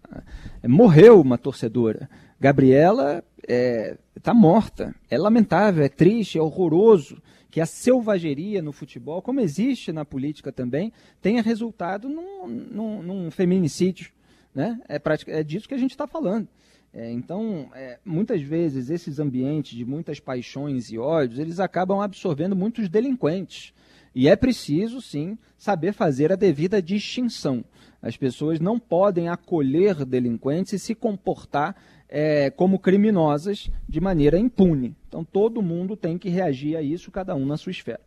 É, 0.64 0.68
morreu 0.68 1.20
uma 1.20 1.38
torcedora. 1.38 2.10
Gabriela 2.40 3.22
está 3.38 3.54
é, 3.54 3.98
tá 4.24 4.34
morta. 4.34 4.96
É 5.10 5.18
lamentável, 5.18 5.84
é 5.84 5.90
triste, 5.90 6.38
é 6.38 6.42
horroroso 6.42 7.22
que 7.52 7.60
a 7.60 7.66
selvageria 7.66 8.62
no 8.62 8.72
futebol, 8.72 9.22
como 9.22 9.40
existe 9.40 9.92
na 9.92 10.04
política 10.04 10.52
também, 10.52 10.92
tenha 11.22 11.42
resultado 11.42 12.10
num, 12.10 12.48
num, 12.48 13.02
num 13.02 13.32
feminicídio. 13.32 14.12
Né? 14.56 14.80
É, 14.88 15.00
é 15.28 15.44
disso 15.44 15.68
que 15.68 15.76
a 15.76 15.78
gente 15.78 15.92
está 15.92 16.08
falando. 16.08 16.48
É, 16.94 17.12
então, 17.12 17.70
é, 17.76 18.00
muitas 18.06 18.42
vezes, 18.42 18.90
esses 18.90 19.20
ambientes 19.20 19.76
de 19.78 19.84
muitas 19.84 20.18
paixões 20.18 20.90
e 20.90 20.98
ódios, 20.98 21.40
eles 21.40 21.60
acabam 21.60 22.00
absorvendo 22.00 22.56
muitos 22.56 22.88
delinquentes. 22.88 23.74
E 24.16 24.30
é 24.30 24.36
preciso, 24.38 25.02
sim, 25.02 25.38
saber 25.58 25.92
fazer 25.92 26.32
a 26.32 26.38
devida 26.38 26.82
distinção. 26.82 27.66
As 28.02 28.16
pessoas 28.16 28.62
não 28.62 28.80
podem 28.80 29.28
acolher 29.28 30.06
delinquentes 30.06 30.72
e 30.72 30.80
se 30.80 30.96
comportar 30.96 31.76
é, 32.08 32.50
como 32.50 32.80
criminosas 32.80 33.70
de 33.90 34.00
maneira 34.00 34.40
impune. 34.40 34.96
Então, 35.10 35.26
todo 35.26 35.62
mundo 35.62 35.98
tem 35.98 36.18
que 36.18 36.30
reagir 36.30 36.78
a 36.78 36.82
isso, 36.82 37.12
cada 37.12 37.36
um 37.36 37.46
na 37.46 37.58
sua 37.58 37.72
esfera. 37.72 38.00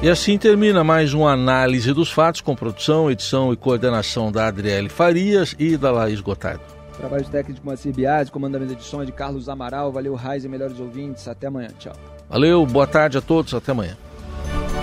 E 0.00 0.08
assim 0.08 0.38
termina 0.38 0.84
mais 0.84 1.12
uma 1.12 1.32
análise 1.32 1.92
dos 1.92 2.08
fatos 2.08 2.40
com 2.40 2.54
produção, 2.54 3.10
edição 3.10 3.52
e 3.52 3.56
coordenação 3.56 4.30
da 4.30 4.46
Adriele 4.46 4.88
Farias 4.88 5.56
e 5.58 5.76
da 5.76 5.90
Laís 5.90 6.20
Gotardo. 6.20 6.62
Trabalhos 6.96 7.28
técnicos 7.28 7.60
de 7.60 7.66
Moacir 7.66 7.92
Biasi, 7.92 8.30
comandamento 8.30 8.74
de 8.74 8.78
edição 8.78 9.04
de 9.04 9.10
Carlos 9.10 9.48
Amaral. 9.48 9.90
Valeu, 9.90 10.14
Raiz 10.14 10.44
e 10.44 10.48
melhores 10.48 10.78
ouvintes. 10.78 11.26
Até 11.26 11.48
amanhã. 11.48 11.70
Tchau. 11.80 11.94
Valeu, 12.30 12.64
boa 12.64 12.86
tarde 12.86 13.18
a 13.18 13.20
todos. 13.20 13.52
Até 13.54 13.72
amanhã. 13.72 13.96